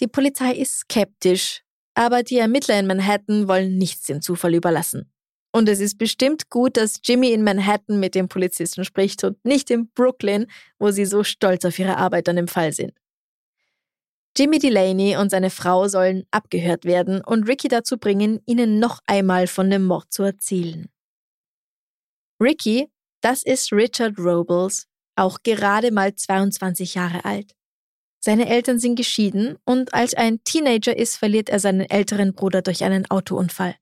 Die 0.00 0.08
Polizei 0.08 0.54
ist 0.54 0.80
skeptisch, 0.80 1.62
aber 1.94 2.24
die 2.24 2.38
Ermittler 2.38 2.80
in 2.80 2.88
Manhattan 2.88 3.46
wollen 3.46 3.78
nichts 3.78 4.06
dem 4.06 4.22
Zufall 4.22 4.54
überlassen. 4.54 5.12
Und 5.52 5.68
es 5.68 5.78
ist 5.78 5.98
bestimmt 5.98 6.50
gut, 6.50 6.76
dass 6.76 6.98
Jimmy 7.04 7.30
in 7.30 7.44
Manhattan 7.44 8.00
mit 8.00 8.16
dem 8.16 8.26
Polizisten 8.26 8.84
spricht 8.84 9.22
und 9.22 9.42
nicht 9.44 9.70
in 9.70 9.88
Brooklyn, 9.92 10.48
wo 10.80 10.90
sie 10.90 11.06
so 11.06 11.22
stolz 11.22 11.64
auf 11.64 11.78
ihre 11.78 11.98
Arbeit 11.98 12.28
an 12.28 12.34
dem 12.34 12.48
Fall 12.48 12.72
sind. 12.72 12.92
Jimmy 14.36 14.58
Delaney 14.58 15.16
und 15.16 15.30
seine 15.30 15.50
Frau 15.50 15.86
sollen 15.86 16.24
abgehört 16.32 16.84
werden 16.84 17.22
und 17.24 17.46
Ricky 17.46 17.68
dazu 17.68 17.98
bringen, 17.98 18.40
ihnen 18.46 18.80
noch 18.80 18.98
einmal 19.06 19.46
von 19.46 19.70
dem 19.70 19.84
Mord 19.84 20.12
zu 20.12 20.24
erzählen. 20.24 20.90
Ricky, 22.40 22.90
das 23.26 23.42
ist 23.42 23.72
Richard 23.72 24.20
Robles, 24.20 24.86
auch 25.16 25.42
gerade 25.42 25.90
mal 25.90 26.14
22 26.14 26.94
Jahre 26.94 27.24
alt. 27.24 27.56
Seine 28.20 28.48
Eltern 28.48 28.78
sind 28.78 28.94
geschieden 28.94 29.58
und 29.64 29.92
als 29.94 30.14
ein 30.14 30.44
Teenager 30.44 30.96
ist, 30.96 31.16
verliert 31.16 31.48
er 31.48 31.58
seinen 31.58 31.90
älteren 31.90 32.34
Bruder 32.34 32.62
durch 32.62 32.84
einen 32.84 33.10
Autounfall. 33.10 33.74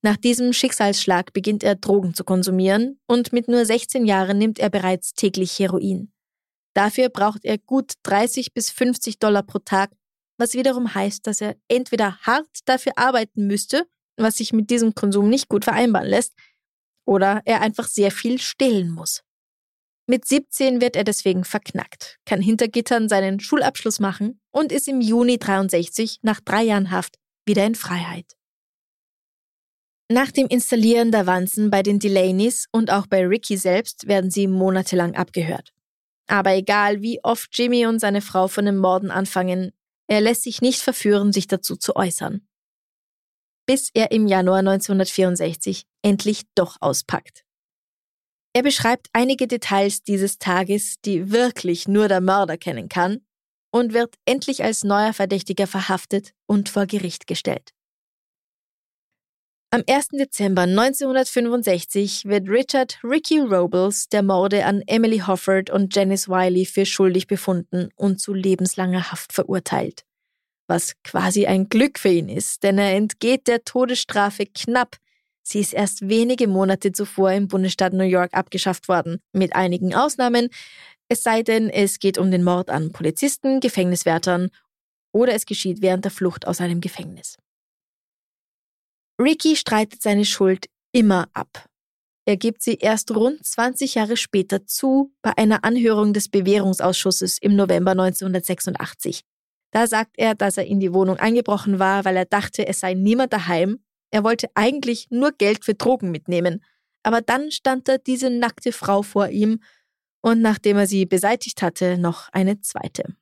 Nach 0.00 0.16
diesem 0.16 0.54
Schicksalsschlag 0.54 1.34
beginnt 1.34 1.62
er 1.62 1.74
Drogen 1.74 2.14
zu 2.14 2.24
konsumieren 2.24 2.98
und 3.06 3.34
mit 3.34 3.48
nur 3.48 3.66
16 3.66 4.06
Jahren 4.06 4.38
nimmt 4.38 4.58
er 4.58 4.70
bereits 4.70 5.12
täglich 5.12 5.58
Heroin. 5.58 6.10
Dafür 6.72 7.10
braucht 7.10 7.44
er 7.44 7.58
gut 7.58 7.92
30 8.04 8.54
bis 8.54 8.70
50 8.70 9.18
Dollar 9.18 9.42
pro 9.42 9.58
Tag, 9.58 9.90
was 10.38 10.54
wiederum 10.54 10.94
heißt, 10.94 11.26
dass 11.26 11.42
er 11.42 11.54
entweder 11.68 12.16
hart 12.22 12.48
dafür 12.64 12.92
arbeiten 12.96 13.46
müsste, 13.46 13.86
was 14.16 14.38
sich 14.38 14.54
mit 14.54 14.70
diesem 14.70 14.94
Konsum 14.94 15.28
nicht 15.28 15.48
gut 15.48 15.64
vereinbaren 15.64 16.08
lässt, 16.08 16.32
oder 17.10 17.42
er 17.44 17.60
einfach 17.60 17.88
sehr 17.88 18.12
viel 18.12 18.38
stehlen 18.38 18.88
muss. 18.88 19.24
Mit 20.06 20.26
17 20.26 20.80
wird 20.80 20.94
er 20.94 21.02
deswegen 21.02 21.42
verknackt, 21.42 22.18
kann 22.24 22.40
hinter 22.40 22.68
Gittern 22.68 23.08
seinen 23.08 23.40
Schulabschluss 23.40 23.98
machen 23.98 24.40
und 24.52 24.70
ist 24.70 24.86
im 24.86 25.00
Juni 25.00 25.36
63 25.36 26.20
nach 26.22 26.38
drei 26.40 26.62
Jahren 26.62 26.92
Haft 26.92 27.16
wieder 27.44 27.66
in 27.66 27.74
Freiheit. 27.74 28.36
Nach 30.08 30.30
dem 30.30 30.46
Installieren 30.46 31.10
der 31.10 31.26
Wanzen 31.26 31.68
bei 31.68 31.82
den 31.82 31.98
Delaneys 31.98 32.66
und 32.70 32.92
auch 32.92 33.08
bei 33.08 33.26
Ricky 33.26 33.56
selbst 33.56 34.06
werden 34.06 34.30
sie 34.30 34.46
monatelang 34.46 35.16
abgehört. 35.16 35.72
Aber 36.28 36.54
egal, 36.54 37.02
wie 37.02 37.24
oft 37.24 37.50
Jimmy 37.58 37.86
und 37.86 37.98
seine 37.98 38.20
Frau 38.20 38.46
von 38.46 38.66
den 38.66 38.76
Morden 38.76 39.10
anfangen, 39.10 39.72
er 40.06 40.20
lässt 40.20 40.44
sich 40.44 40.60
nicht 40.62 40.80
verführen, 40.80 41.32
sich 41.32 41.48
dazu 41.48 41.74
zu 41.74 41.96
äußern. 41.96 42.46
Bis 43.66 43.90
er 43.94 44.10
im 44.10 44.26
Januar 44.26 44.58
1964 44.58 45.84
endlich 46.02 46.42
doch 46.54 46.76
auspackt. 46.80 47.44
Er 48.52 48.62
beschreibt 48.62 49.08
einige 49.12 49.46
Details 49.46 50.02
dieses 50.02 50.38
Tages, 50.38 50.96
die 51.04 51.30
wirklich 51.30 51.86
nur 51.86 52.08
der 52.08 52.20
Mörder 52.20 52.56
kennen 52.56 52.88
kann, 52.88 53.20
und 53.72 53.92
wird 53.92 54.16
endlich 54.24 54.64
als 54.64 54.82
neuer 54.82 55.12
Verdächtiger 55.12 55.68
verhaftet 55.68 56.32
und 56.46 56.68
vor 56.68 56.86
Gericht 56.86 57.28
gestellt. 57.28 57.70
Am 59.72 59.84
1. 59.88 60.08
Dezember 60.08 60.62
1965 60.62 62.24
wird 62.24 62.48
Richard 62.48 62.98
Ricky 63.04 63.38
Robles 63.38 64.08
der 64.08 64.24
Morde 64.24 64.64
an 64.64 64.82
Emily 64.88 65.18
Hofford 65.20 65.70
und 65.70 65.94
Janice 65.94 66.28
Wiley 66.28 66.66
für 66.66 66.84
schuldig 66.84 67.28
befunden 67.28 67.90
und 67.94 68.20
zu 68.20 68.34
lebenslanger 68.34 69.12
Haft 69.12 69.32
verurteilt. 69.32 70.04
Was 70.70 70.94
quasi 71.02 71.46
ein 71.46 71.68
Glück 71.68 71.98
für 71.98 72.10
ihn 72.10 72.28
ist, 72.28 72.62
denn 72.62 72.78
er 72.78 72.94
entgeht 72.94 73.48
der 73.48 73.64
Todesstrafe 73.64 74.46
knapp. 74.46 74.98
Sie 75.42 75.58
ist 75.58 75.74
erst 75.74 76.08
wenige 76.08 76.46
Monate 76.46 76.92
zuvor 76.92 77.32
im 77.32 77.48
Bundesstaat 77.48 77.92
New 77.92 78.04
York 78.04 78.32
abgeschafft 78.34 78.86
worden, 78.86 79.20
mit 79.32 79.56
einigen 79.56 79.96
Ausnahmen, 79.96 80.48
Es 81.08 81.24
sei 81.24 81.42
denn, 81.42 81.70
es 81.70 81.98
geht 81.98 82.18
um 82.18 82.30
den 82.30 82.44
Mord 82.44 82.70
an 82.70 82.92
Polizisten, 82.92 83.58
Gefängniswärtern 83.58 84.50
oder 85.10 85.34
es 85.34 85.44
geschieht 85.44 85.82
während 85.82 86.04
der 86.04 86.12
Flucht 86.12 86.46
aus 86.46 86.60
einem 86.60 86.80
Gefängnis. 86.80 87.36
Ricky 89.20 89.56
streitet 89.56 90.02
seine 90.02 90.24
Schuld 90.24 90.66
immer 90.92 91.28
ab. 91.32 91.68
Er 92.26 92.36
gibt 92.36 92.62
sie 92.62 92.76
erst 92.76 93.10
rund 93.10 93.44
20 93.44 93.96
Jahre 93.96 94.16
später 94.16 94.66
zu 94.66 95.12
bei 95.20 95.36
einer 95.36 95.64
Anhörung 95.64 96.12
des 96.12 96.28
Bewährungsausschusses 96.28 97.38
im 97.38 97.56
November 97.56 97.90
1986. 97.90 99.24
Da 99.70 99.86
sagt 99.86 100.12
er, 100.16 100.34
dass 100.34 100.56
er 100.56 100.66
in 100.66 100.80
die 100.80 100.92
Wohnung 100.92 101.16
eingebrochen 101.16 101.78
war, 101.78 102.04
weil 102.04 102.16
er 102.16 102.24
dachte, 102.24 102.66
es 102.66 102.80
sei 102.80 102.94
niemand 102.94 103.32
daheim. 103.32 103.78
Er 104.10 104.24
wollte 104.24 104.48
eigentlich 104.54 105.08
nur 105.10 105.32
Geld 105.32 105.64
für 105.64 105.74
Drogen 105.74 106.10
mitnehmen. 106.10 106.64
Aber 107.02 107.20
dann 107.20 107.50
stand 107.50 107.88
da 107.88 107.98
diese 107.98 108.30
nackte 108.30 108.72
Frau 108.72 109.02
vor 109.02 109.28
ihm 109.28 109.60
und 110.22 110.42
nachdem 110.42 110.76
er 110.76 110.86
sie 110.86 111.06
beseitigt 111.06 111.62
hatte, 111.62 111.96
noch 111.96 112.28
eine 112.32 112.60
zweite. 112.60 113.14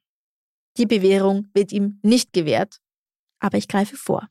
Die 0.76 0.87
Bewährung 0.87 1.48
wird 1.54 1.72
ihm 1.72 2.00
nicht 2.02 2.32
gewährt, 2.32 2.80
aber 3.40 3.58
ich 3.58 3.68
greife 3.68 3.96
vor. 3.96 4.28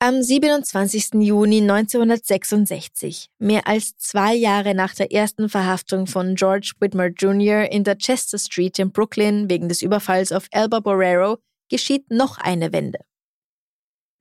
Am 0.00 0.22
27. 0.22 1.14
Juni 1.22 1.60
1966, 1.60 3.30
mehr 3.38 3.66
als 3.66 3.96
zwei 3.96 4.34
Jahre 4.34 4.74
nach 4.74 4.94
der 4.94 5.12
ersten 5.12 5.48
Verhaftung 5.48 6.06
von 6.06 6.34
George 6.34 6.72
Whitmer 6.80 7.06
Jr. 7.06 7.70
in 7.70 7.84
der 7.84 7.96
Chester 7.96 8.38
Street 8.38 8.78
in 8.78 8.92
Brooklyn 8.92 9.48
wegen 9.48 9.68
des 9.68 9.82
Überfalls 9.82 10.32
auf 10.32 10.48
Elba 10.50 10.80
Borrero, 10.80 11.38
geschieht 11.70 12.10
noch 12.10 12.38
eine 12.38 12.72
Wende. 12.72 12.98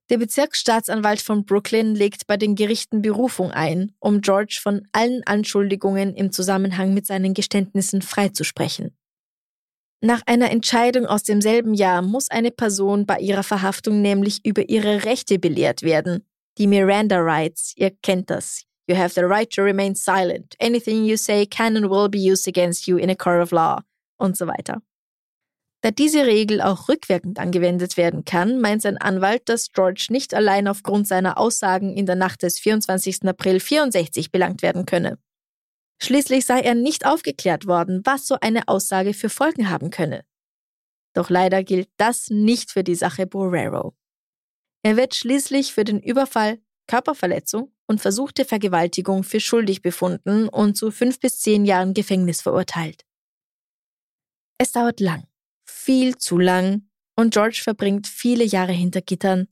Der 0.09 0.17
Bezirksstaatsanwalt 0.19 1.21
von 1.21 1.45
Brooklyn 1.45 1.95
legt 1.95 2.27
bei 2.27 2.37
den 2.37 2.55
Gerichten 2.55 3.01
Berufung 3.01 3.51
ein, 3.51 3.93
um 3.99 4.21
George 4.21 4.59
von 4.61 4.87
allen 4.91 5.23
Anschuldigungen 5.25 6.13
im 6.13 6.31
Zusammenhang 6.31 6.93
mit 6.93 7.07
seinen 7.07 7.33
Geständnissen 7.33 8.01
freizusprechen. 8.01 8.95
Nach 10.05 10.21
einer 10.25 10.51
Entscheidung 10.51 11.05
aus 11.05 11.23
demselben 11.23 11.73
Jahr 11.73 12.01
muss 12.01 12.29
eine 12.29 12.51
Person 12.51 13.05
bei 13.05 13.19
ihrer 13.19 13.41
Verhaftung 13.41 14.01
nämlich 14.01 14.45
über 14.45 14.67
ihre 14.67 15.05
Rechte 15.05 15.39
belehrt 15.39 15.81
werden. 15.81 16.25
Die 16.57 16.67
Miranda 16.67 17.19
Rights, 17.19 17.71
ihr 17.77 17.91
kennt 18.01 18.29
das. 18.29 18.63
You 18.85 18.97
have 18.97 19.13
the 19.13 19.21
right 19.21 19.49
to 19.51 19.61
remain 19.61 19.95
silent. 19.95 20.57
Anything 20.59 21.05
you 21.05 21.15
say 21.15 21.45
can 21.45 21.77
and 21.77 21.89
will 21.89 22.09
be 22.09 22.17
used 22.19 22.49
against 22.49 22.85
you 22.85 22.97
in 22.97 23.09
a 23.09 23.15
court 23.15 23.41
of 23.41 23.51
law 23.51 23.79
und 24.17 24.35
so 24.35 24.45
weiter. 24.45 24.81
Da 25.79 25.91
diese 25.91 26.25
Regel 26.25 26.59
auch 26.59 26.89
rückwirkend 26.89 27.39
angewendet 27.39 27.95
werden 27.95 28.25
kann, 28.25 28.59
meint 28.59 28.81
sein 28.81 28.97
Anwalt, 28.97 29.47
dass 29.47 29.71
George 29.71 30.07
nicht 30.09 30.33
allein 30.33 30.67
aufgrund 30.67 31.07
seiner 31.07 31.37
Aussagen 31.37 31.95
in 31.95 32.05
der 32.05 32.15
Nacht 32.15 32.43
des 32.43 32.59
24. 32.59 33.25
April 33.25 33.61
64 33.61 34.33
belangt 34.33 34.63
werden 34.63 34.85
könne. 34.85 35.17
Schließlich 36.01 36.45
sei 36.45 36.59
er 36.59 36.75
nicht 36.75 37.05
aufgeklärt 37.05 37.65
worden, 37.65 38.01
was 38.03 38.27
so 38.27 38.37
eine 38.41 38.67
Aussage 38.67 39.13
für 39.13 39.29
Folgen 39.29 39.69
haben 39.69 39.89
könne. 39.89 40.25
Doch 41.13 41.29
leider 41.29 41.63
gilt 41.63 41.89
das 41.97 42.29
nicht 42.29 42.71
für 42.71 42.83
die 42.83 42.95
Sache 42.95 43.27
Borrero. 43.27 43.95
Er 44.83 44.97
wird 44.97 45.15
schließlich 45.15 45.73
für 45.73 45.83
den 45.83 46.01
Überfall, 46.01 46.59
Körperverletzung 46.87 47.73
und 47.87 48.01
versuchte 48.01 48.43
Vergewaltigung 48.43 49.23
für 49.23 49.39
schuldig 49.39 49.81
befunden 49.81 50.49
und 50.49 50.75
zu 50.75 50.91
fünf 50.91 51.19
bis 51.19 51.39
zehn 51.39 51.65
Jahren 51.65 51.93
Gefängnis 51.93 52.41
verurteilt. 52.41 53.05
Es 54.57 54.71
dauert 54.71 54.99
lang, 54.99 55.27
viel 55.65 56.17
zu 56.17 56.37
lang, 56.37 56.89
und 57.15 57.33
George 57.33 57.61
verbringt 57.63 58.07
viele 58.07 58.43
Jahre 58.43 58.71
hinter 58.71 59.01
Gittern, 59.01 59.47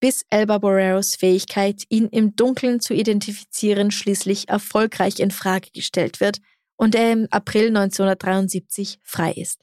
bis 0.00 0.24
Elba 0.30 0.58
Borreros 0.58 1.14
Fähigkeit, 1.14 1.84
ihn 1.88 2.08
im 2.08 2.34
Dunkeln 2.34 2.80
zu 2.80 2.94
identifizieren, 2.94 3.90
schließlich 3.90 4.48
erfolgreich 4.48 5.20
in 5.20 5.30
Frage 5.30 5.70
gestellt 5.72 6.20
wird 6.20 6.40
und 6.76 6.94
er 6.94 7.12
im 7.12 7.28
April 7.30 7.68
1973 7.68 8.98
frei 9.02 9.32
ist. 9.32 9.62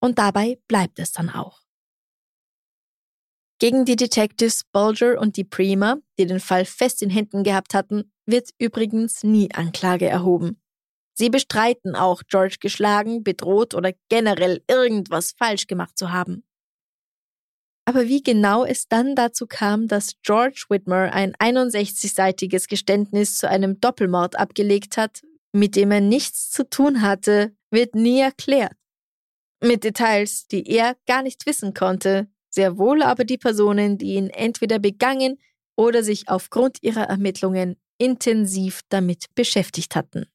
Und 0.00 0.18
dabei 0.18 0.58
bleibt 0.68 0.98
es 0.98 1.12
dann 1.12 1.30
auch. 1.30 1.62
Gegen 3.58 3.86
die 3.86 3.96
Detectives 3.96 4.64
Bulger 4.70 5.18
und 5.18 5.38
die 5.38 5.44
Prima, 5.44 5.96
die 6.18 6.26
den 6.26 6.40
Fall 6.40 6.66
fest 6.66 7.00
in 7.00 7.08
Händen 7.08 7.42
gehabt 7.42 7.72
hatten, 7.72 8.12
wird 8.26 8.50
übrigens 8.58 9.24
nie 9.24 9.50
Anklage 9.54 10.06
erhoben. 10.06 10.60
Sie 11.14 11.30
bestreiten 11.30 11.96
auch, 11.96 12.22
George 12.28 12.56
geschlagen, 12.60 13.24
bedroht 13.24 13.72
oder 13.72 13.92
generell 14.10 14.62
irgendwas 14.68 15.32
falsch 15.38 15.66
gemacht 15.66 15.96
zu 15.96 16.12
haben. 16.12 16.44
Aber 17.88 18.08
wie 18.08 18.22
genau 18.22 18.64
es 18.64 18.88
dann 18.88 19.14
dazu 19.14 19.46
kam, 19.46 19.86
dass 19.86 20.16
George 20.22 20.64
Whitmer 20.68 21.12
ein 21.12 21.34
61-seitiges 21.34 22.68
Geständnis 22.68 23.38
zu 23.38 23.48
einem 23.48 23.80
Doppelmord 23.80 24.36
abgelegt 24.36 24.96
hat, 24.96 25.22
mit 25.52 25.76
dem 25.76 25.92
er 25.92 26.00
nichts 26.00 26.50
zu 26.50 26.68
tun 26.68 27.00
hatte, 27.00 27.54
wird 27.70 27.94
nie 27.94 28.20
erklärt. 28.20 28.74
Mit 29.62 29.84
Details, 29.84 30.48
die 30.48 30.68
er 30.68 30.96
gar 31.06 31.22
nicht 31.22 31.46
wissen 31.46 31.74
konnte, 31.74 32.28
sehr 32.50 32.76
wohl 32.76 33.02
aber 33.02 33.24
die 33.24 33.38
Personen, 33.38 33.98
die 33.98 34.14
ihn 34.14 34.30
entweder 34.30 34.80
begangen 34.80 35.38
oder 35.76 36.02
sich 36.02 36.28
aufgrund 36.28 36.82
ihrer 36.82 37.04
Ermittlungen 37.04 37.76
intensiv 37.98 38.80
damit 38.88 39.26
beschäftigt 39.34 39.94
hatten. 39.94 40.26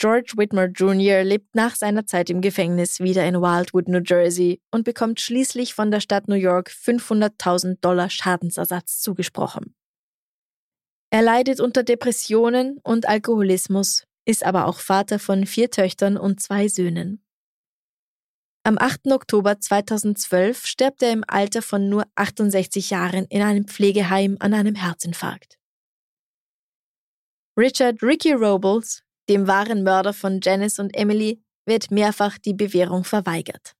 George 0.00 0.32
Whitmer 0.36 0.64
Jr. 0.64 1.24
lebt 1.24 1.54
nach 1.54 1.76
seiner 1.76 2.06
Zeit 2.06 2.30
im 2.30 2.40
Gefängnis 2.40 3.00
wieder 3.00 3.26
in 3.26 3.34
Wildwood, 3.34 3.86
New 3.86 4.00
Jersey 4.02 4.62
und 4.70 4.84
bekommt 4.84 5.20
schließlich 5.20 5.74
von 5.74 5.90
der 5.90 6.00
Stadt 6.00 6.26
New 6.26 6.36
York 6.36 6.70
500.000 6.70 7.82
Dollar 7.82 8.08
Schadensersatz 8.08 9.02
zugesprochen. 9.02 9.74
Er 11.10 11.20
leidet 11.20 11.60
unter 11.60 11.82
Depressionen 11.82 12.78
und 12.82 13.06
Alkoholismus, 13.06 14.04
ist 14.24 14.42
aber 14.42 14.64
auch 14.68 14.78
Vater 14.78 15.18
von 15.18 15.44
vier 15.44 15.70
Töchtern 15.70 16.16
und 16.16 16.40
zwei 16.40 16.68
Söhnen. 16.68 17.22
Am 18.64 18.78
8. 18.78 19.08
Oktober 19.08 19.60
2012 19.60 20.64
stirbt 20.64 21.02
er 21.02 21.12
im 21.12 21.24
Alter 21.26 21.60
von 21.60 21.90
nur 21.90 22.06
68 22.14 22.88
Jahren 22.88 23.26
in 23.26 23.42
einem 23.42 23.68
Pflegeheim 23.68 24.38
an 24.40 24.54
einem 24.54 24.76
Herzinfarkt. 24.76 25.58
Richard 27.58 28.02
Ricky 28.02 28.32
Robles 28.32 29.02
dem 29.30 29.46
wahren 29.46 29.84
Mörder 29.84 30.12
von 30.12 30.40
Janice 30.42 30.80
und 30.80 30.94
Emily 30.94 31.40
wird 31.64 31.90
mehrfach 31.90 32.36
die 32.36 32.52
Bewährung 32.52 33.04
verweigert. 33.04 33.74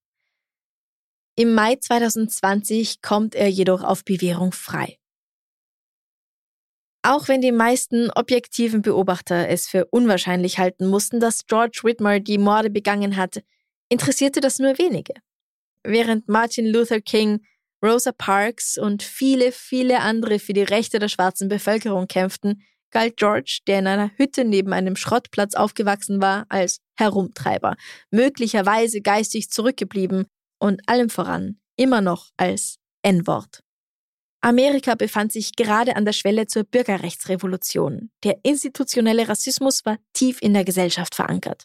Im 1.36 1.54
Mai 1.54 1.76
2020 1.76 3.02
kommt 3.02 3.34
er 3.34 3.48
jedoch 3.48 3.82
auf 3.82 4.04
Bewährung 4.04 4.52
frei. 4.52 4.98
Auch 7.02 7.28
wenn 7.28 7.40
die 7.40 7.52
meisten 7.52 8.10
objektiven 8.10 8.82
Beobachter 8.82 9.48
es 9.48 9.66
für 9.66 9.86
unwahrscheinlich 9.86 10.58
halten 10.58 10.86
mussten, 10.86 11.18
dass 11.18 11.46
George 11.46 11.80
Whitmer 11.82 12.20
die 12.20 12.38
Morde 12.38 12.70
begangen 12.70 13.16
hat, 13.16 13.42
interessierte 13.88 14.40
das 14.40 14.58
nur 14.58 14.78
wenige. 14.78 15.14
Während 15.82 16.28
Martin 16.28 16.66
Luther 16.66 17.00
King, 17.00 17.44
Rosa 17.82 18.12
Parks 18.12 18.76
und 18.76 19.02
viele, 19.02 19.50
viele 19.50 20.00
andere 20.00 20.38
für 20.38 20.52
die 20.52 20.62
Rechte 20.62 20.98
der 20.98 21.08
schwarzen 21.08 21.48
Bevölkerung 21.48 22.06
kämpften, 22.06 22.62
galt 22.90 23.16
George, 23.16 23.60
der 23.66 23.80
in 23.80 23.86
einer 23.86 24.10
Hütte 24.16 24.44
neben 24.44 24.72
einem 24.72 24.96
Schrottplatz 24.96 25.54
aufgewachsen 25.54 26.20
war, 26.20 26.46
als 26.48 26.80
Herumtreiber, 26.96 27.76
möglicherweise 28.10 29.00
geistig 29.00 29.50
zurückgeblieben 29.50 30.26
und 30.58 30.88
allem 30.88 31.10
voran 31.10 31.60
immer 31.76 32.00
noch 32.00 32.30
als 32.36 32.76
N-Wort. 33.02 33.62
Amerika 34.42 34.94
befand 34.94 35.32
sich 35.32 35.54
gerade 35.54 35.96
an 35.96 36.04
der 36.04 36.12
Schwelle 36.12 36.46
zur 36.46 36.64
Bürgerrechtsrevolution. 36.64 38.10
Der 38.24 38.38
institutionelle 38.42 39.28
Rassismus 39.28 39.84
war 39.84 39.98
tief 40.14 40.40
in 40.40 40.54
der 40.54 40.64
Gesellschaft 40.64 41.14
verankert. 41.14 41.64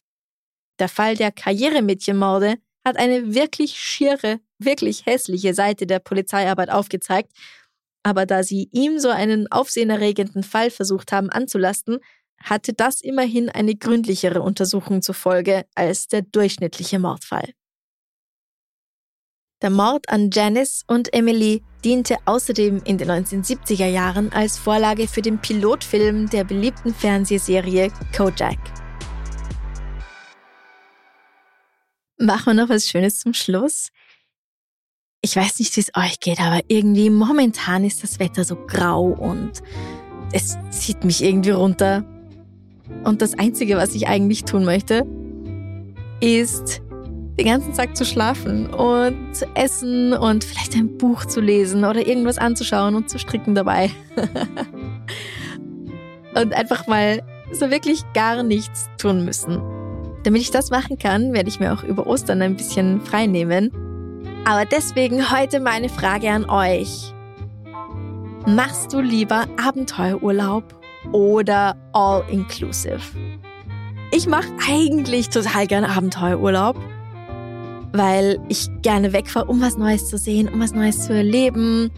Der 0.79 0.89
Fall 0.89 1.15
der 1.15 1.31
Karrieremädchenmorde 1.31 2.55
hat 2.85 2.97
eine 2.97 3.33
wirklich 3.33 3.79
schiere, 3.79 4.39
wirklich 4.59 5.05
hässliche 5.05 5.53
Seite 5.53 5.87
der 5.87 5.99
Polizeiarbeit 5.99 6.69
aufgezeigt 6.69 7.31
aber 8.05 8.27
da 8.27 8.43
sie 8.43 8.69
ihm 8.71 8.99
so 8.99 9.09
einen 9.09 9.51
aufsehenerregenden 9.51 10.43
Fall 10.43 10.69
versucht 10.69 11.11
haben 11.11 11.31
anzulasten, 11.31 11.97
hatte 12.37 12.73
das 12.73 13.01
immerhin 13.01 13.49
eine 13.49 13.75
gründlichere 13.75 14.43
Untersuchung 14.43 15.01
zur 15.01 15.15
Folge 15.15 15.65
als 15.73 16.07
der 16.07 16.21
durchschnittliche 16.21 16.99
Mordfall. 16.99 17.49
Der 19.63 19.71
Mord 19.71 20.07
an 20.09 20.29
Janice 20.31 20.83
und 20.85 21.15
Emily 21.15 21.63
diente 21.83 22.17
außerdem 22.25 22.83
in 22.85 22.99
den 22.99 23.09
1970er 23.09 23.87
Jahren 23.87 24.31
als 24.31 24.59
Vorlage 24.59 25.07
für 25.07 25.23
den 25.23 25.41
Pilotfilm 25.41 26.29
der 26.29 26.43
beliebten 26.43 26.93
Fernsehserie 26.93 27.91
Kojak. 28.15 28.59
Machen 32.19 32.45
wir 32.45 32.53
noch 32.53 32.69
was 32.69 32.87
Schönes 32.87 33.17
zum 33.19 33.33
Schluss? 33.33 33.89
Ich 35.25 35.35
weiß 35.35 35.57
nicht, 35.57 35.75
wie 35.75 35.81
es 35.81 35.91
euch 35.95 36.19
geht, 36.19 36.39
aber 36.39 36.61
irgendwie 36.67 37.09
momentan 37.09 37.83
ist 37.83 38.03
das 38.03 38.19
Wetter 38.19 38.43
so 38.43 38.55
grau 38.55 39.05
und 39.05 39.63
es 40.31 40.55
zieht 40.69 41.03
mich 41.03 41.23
irgendwie 41.23 41.49
runter. 41.49 42.05
Und 43.03 43.23
das 43.23 43.33
Einzige, 43.33 43.75
was 43.75 43.95
ich 43.95 44.07
eigentlich 44.07 44.43
tun 44.43 44.65
möchte, 44.65 45.03
ist 46.21 46.83
den 47.39 47.47
ganzen 47.47 47.73
Tag 47.73 47.97
zu 47.97 48.05
schlafen 48.05 48.71
und 48.71 49.35
zu 49.35 49.47
essen 49.55 50.13
und 50.13 50.43
vielleicht 50.43 50.75
ein 50.75 50.95
Buch 50.95 51.25
zu 51.25 51.41
lesen 51.41 51.85
oder 51.85 52.05
irgendwas 52.05 52.37
anzuschauen 52.37 52.93
und 52.93 53.09
zu 53.09 53.17
stricken 53.17 53.55
dabei. 53.55 53.89
und 56.35 56.53
einfach 56.53 56.85
mal 56.85 57.23
so 57.51 57.71
wirklich 57.71 58.03
gar 58.13 58.43
nichts 58.43 58.91
tun 58.99 59.25
müssen. 59.25 59.59
Damit 60.21 60.43
ich 60.43 60.51
das 60.51 60.69
machen 60.69 60.99
kann, 60.99 61.33
werde 61.33 61.49
ich 61.49 61.59
mir 61.59 61.73
auch 61.73 61.83
über 61.83 62.05
Ostern 62.05 62.43
ein 62.43 62.55
bisschen 62.55 63.01
frei 63.01 63.25
nehmen. 63.25 63.71
Aber 64.47 64.63
deswegen 64.63 65.31
heute 65.31 65.59
meine 65.59 65.89
Frage 65.89 66.29
an 66.29 66.47
euch. 66.47 67.11
Machst 68.45 68.93
du 68.93 69.01
lieber 69.01 69.47
Abenteuerurlaub 69.57 70.63
oder 71.11 71.75
All-Inclusive? 71.93 73.01
Ich 74.11 74.27
mache 74.27 74.47
eigentlich 74.69 75.29
total 75.29 75.65
gerne 75.65 75.89
Abenteuerurlaub, 75.89 76.77
weil 77.91 78.39
ich 78.47 78.67
gerne 78.83 79.13
wegfahre, 79.13 79.47
um 79.47 79.61
was 79.61 79.77
Neues 79.77 80.09
zu 80.09 80.19
sehen, 80.19 80.47
um 80.47 80.59
was 80.59 80.73
Neues 80.73 81.07
zu 81.07 81.13
erleben. 81.13 81.89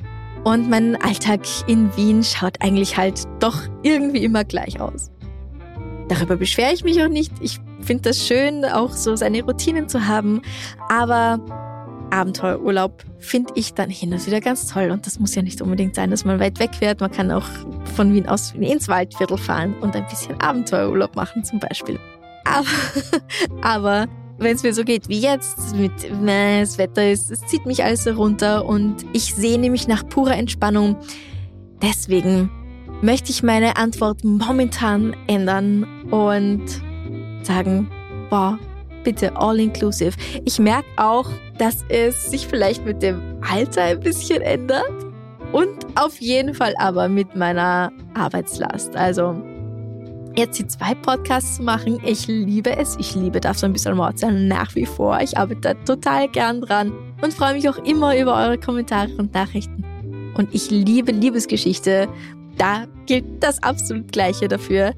Und 0.45 0.69
mein 0.69 0.95
Alltag 1.01 1.41
in 1.67 1.93
Wien 1.97 2.23
schaut 2.23 2.61
eigentlich 2.61 2.95
halt 2.95 3.23
doch 3.39 3.63
irgendwie 3.83 4.23
immer 4.23 4.45
gleich 4.45 4.79
aus. 4.79 5.11
Darüber 6.07 6.37
beschwere 6.37 6.71
ich 6.71 6.85
mich 6.85 7.03
auch 7.03 7.09
nicht. 7.09 7.33
Ich 7.41 7.59
finde 7.81 8.03
das 8.03 8.25
schön, 8.25 8.63
auch 8.63 8.93
so 8.93 9.17
seine 9.17 9.43
Routinen 9.43 9.89
zu 9.89 10.07
haben. 10.07 10.41
Aber 10.87 11.39
Abenteuerurlaub 12.11 13.03
finde 13.19 13.53
ich 13.55 13.73
dann 13.73 13.89
hin 13.89 14.13
und 14.13 14.25
wieder 14.25 14.41
ganz 14.41 14.67
toll. 14.67 14.91
Und 14.91 15.05
das 15.05 15.19
muss 15.19 15.35
ja 15.35 15.41
nicht 15.41 15.61
unbedingt 15.61 15.95
sein, 15.95 16.11
dass 16.11 16.25
man 16.25 16.39
weit 16.39 16.59
weg 16.59 16.75
fährt. 16.75 17.01
Man 17.01 17.11
kann 17.11 17.31
auch 17.31 17.45
von 17.95 18.13
Wien 18.13 18.27
aus 18.27 18.53
ins 18.53 18.87
Waldviertel 18.87 19.37
fahren 19.37 19.75
und 19.81 19.95
ein 19.95 20.05
bisschen 20.07 20.39
Abenteuerurlaub 20.39 21.15
machen 21.15 21.43
zum 21.43 21.59
Beispiel. 21.59 21.99
Aber, 22.45 22.67
aber 23.61 24.07
wenn 24.37 24.55
es 24.55 24.63
mir 24.63 24.73
so 24.73 24.83
geht 24.83 25.09
wie 25.09 25.19
jetzt, 25.19 25.75
mit 25.75 25.91
äh, 26.03 26.61
das 26.61 26.77
Wetter 26.77 27.09
ist, 27.09 27.31
es 27.31 27.45
zieht 27.47 27.65
mich 27.65 27.83
alles 27.83 28.07
runter 28.07 28.65
und 28.65 29.05
ich 29.13 29.33
sehne 29.33 29.69
mich 29.69 29.87
nach 29.87 30.07
purer 30.07 30.35
Entspannung. 30.35 30.97
Deswegen 31.81 32.49
möchte 33.01 33.31
ich 33.31 33.43
meine 33.43 33.77
Antwort 33.77 34.23
momentan 34.23 35.15
ändern 35.27 35.85
und 36.11 36.63
sagen, 37.43 37.89
boah, 38.29 38.59
bitte 39.07 39.33
all 39.37 39.57
inclusive. 39.57 40.11
Ich 40.43 40.59
merke 40.59 40.89
auch, 40.97 41.29
dass 41.57 41.85
es 41.87 42.29
sich 42.29 42.45
vielleicht 42.45 42.83
mit 42.83 43.01
dem 43.01 43.39
Alter 43.39 43.83
ein 43.83 44.01
bisschen 44.01 44.41
ändert 44.41 44.83
und 45.53 45.69
auf 45.95 46.19
jeden 46.19 46.53
Fall 46.53 46.73
aber 46.77 47.07
mit 47.07 47.33
meiner 47.33 47.89
Arbeitslast. 48.15 48.97
Also 48.97 49.33
jetzt 50.35 50.59
die 50.59 50.67
zwei 50.67 50.93
Podcasts 50.93 51.55
zu 51.55 51.63
machen, 51.63 52.01
ich 52.03 52.27
liebe 52.27 52.75
es. 52.75 52.97
Ich 52.99 53.15
liebe 53.15 53.39
das 53.39 53.61
so 53.61 53.65
ein 53.65 53.71
bisschen 53.71 53.95
Mord 53.95 54.19
sein 54.19 54.49
nach 54.49 54.75
wie 54.75 54.85
vor. 54.85 55.17
Ich 55.21 55.37
arbeite 55.37 55.61
da 55.61 55.73
total 55.85 56.27
gern 56.27 56.59
dran 56.59 56.91
und 57.21 57.33
freue 57.33 57.53
mich 57.53 57.69
auch 57.69 57.77
immer 57.85 58.19
über 58.19 58.35
eure 58.35 58.57
Kommentare 58.57 59.15
und 59.17 59.33
Nachrichten. 59.33 59.85
Und 60.35 60.53
ich 60.53 60.69
liebe 60.69 61.13
Liebesgeschichte. 61.13 62.09
Da 62.57 62.87
gilt 63.05 63.41
das 63.41 63.63
absolut 63.63 64.11
Gleiche 64.11 64.49
dafür. 64.49 64.91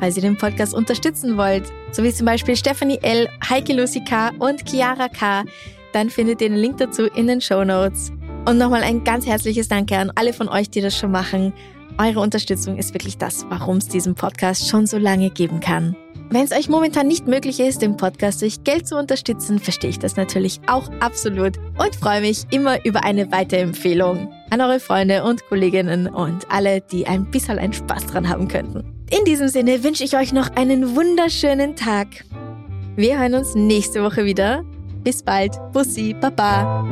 Falls 0.00 0.16
ihr 0.16 0.22
den 0.22 0.36
Podcast 0.36 0.74
unterstützen 0.74 1.36
wollt, 1.36 1.64
so 1.92 2.02
wie 2.02 2.12
zum 2.12 2.26
Beispiel 2.26 2.56
Stephanie 2.56 2.98
L., 3.02 3.28
Heike 3.48 3.72
Lucy 3.72 4.04
K. 4.04 4.30
und 4.38 4.68
Chiara 4.68 5.08
K., 5.08 5.44
dann 5.92 6.10
findet 6.10 6.42
ihr 6.42 6.50
den 6.50 6.58
Link 6.58 6.76
dazu 6.76 7.04
in 7.04 7.26
den 7.26 7.40
Show 7.40 7.64
Notes. 7.64 8.12
Und 8.46 8.58
nochmal 8.58 8.82
ein 8.82 9.02
ganz 9.02 9.26
herzliches 9.26 9.68
Danke 9.68 9.96
an 9.96 10.12
alle 10.14 10.32
von 10.32 10.48
euch, 10.48 10.68
die 10.68 10.80
das 10.80 10.96
schon 10.96 11.10
machen. 11.10 11.52
Eure 11.98 12.20
Unterstützung 12.20 12.76
ist 12.76 12.92
wirklich 12.92 13.16
das, 13.16 13.46
warum 13.48 13.78
es 13.78 13.88
diesen 13.88 14.14
Podcast 14.14 14.68
schon 14.68 14.86
so 14.86 14.98
lange 14.98 15.30
geben 15.30 15.60
kann. 15.60 15.96
Wenn 16.28 16.44
es 16.44 16.52
euch 16.52 16.68
momentan 16.68 17.06
nicht 17.06 17.26
möglich 17.26 17.60
ist, 17.60 17.82
den 17.82 17.96
Podcast 17.96 18.42
durch 18.42 18.64
Geld 18.64 18.86
zu 18.86 18.96
unterstützen, 18.96 19.58
verstehe 19.58 19.90
ich 19.90 19.98
das 19.98 20.16
natürlich 20.16 20.60
auch 20.66 20.90
absolut 21.00 21.56
und 21.78 21.96
freue 21.96 22.20
mich 22.20 22.44
immer 22.50 22.84
über 22.84 23.04
eine 23.04 23.30
Weiterempfehlung 23.30 24.32
an 24.50 24.60
eure 24.60 24.80
Freunde 24.80 25.24
und 25.24 25.46
Kolleginnen 25.46 26.08
und 26.08 26.50
alle, 26.50 26.80
die 26.80 27.06
ein 27.06 27.30
bisschen 27.30 27.58
einen 27.58 27.72
Spaß 27.72 28.06
dran 28.06 28.28
haben 28.28 28.48
könnten. 28.48 28.95
In 29.08 29.24
diesem 29.24 29.48
Sinne 29.48 29.84
wünsche 29.84 30.02
ich 30.02 30.16
euch 30.16 30.32
noch 30.32 30.50
einen 30.56 30.96
wunderschönen 30.96 31.76
Tag. 31.76 32.24
Wir 32.96 33.18
hören 33.18 33.34
uns 33.34 33.54
nächste 33.54 34.02
Woche 34.02 34.24
wieder. 34.24 34.64
Bis 35.04 35.22
bald. 35.22 35.52
Bussi, 35.72 36.12
Baba. 36.14 36.84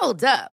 Hold 0.00 0.24
up. 0.24 0.59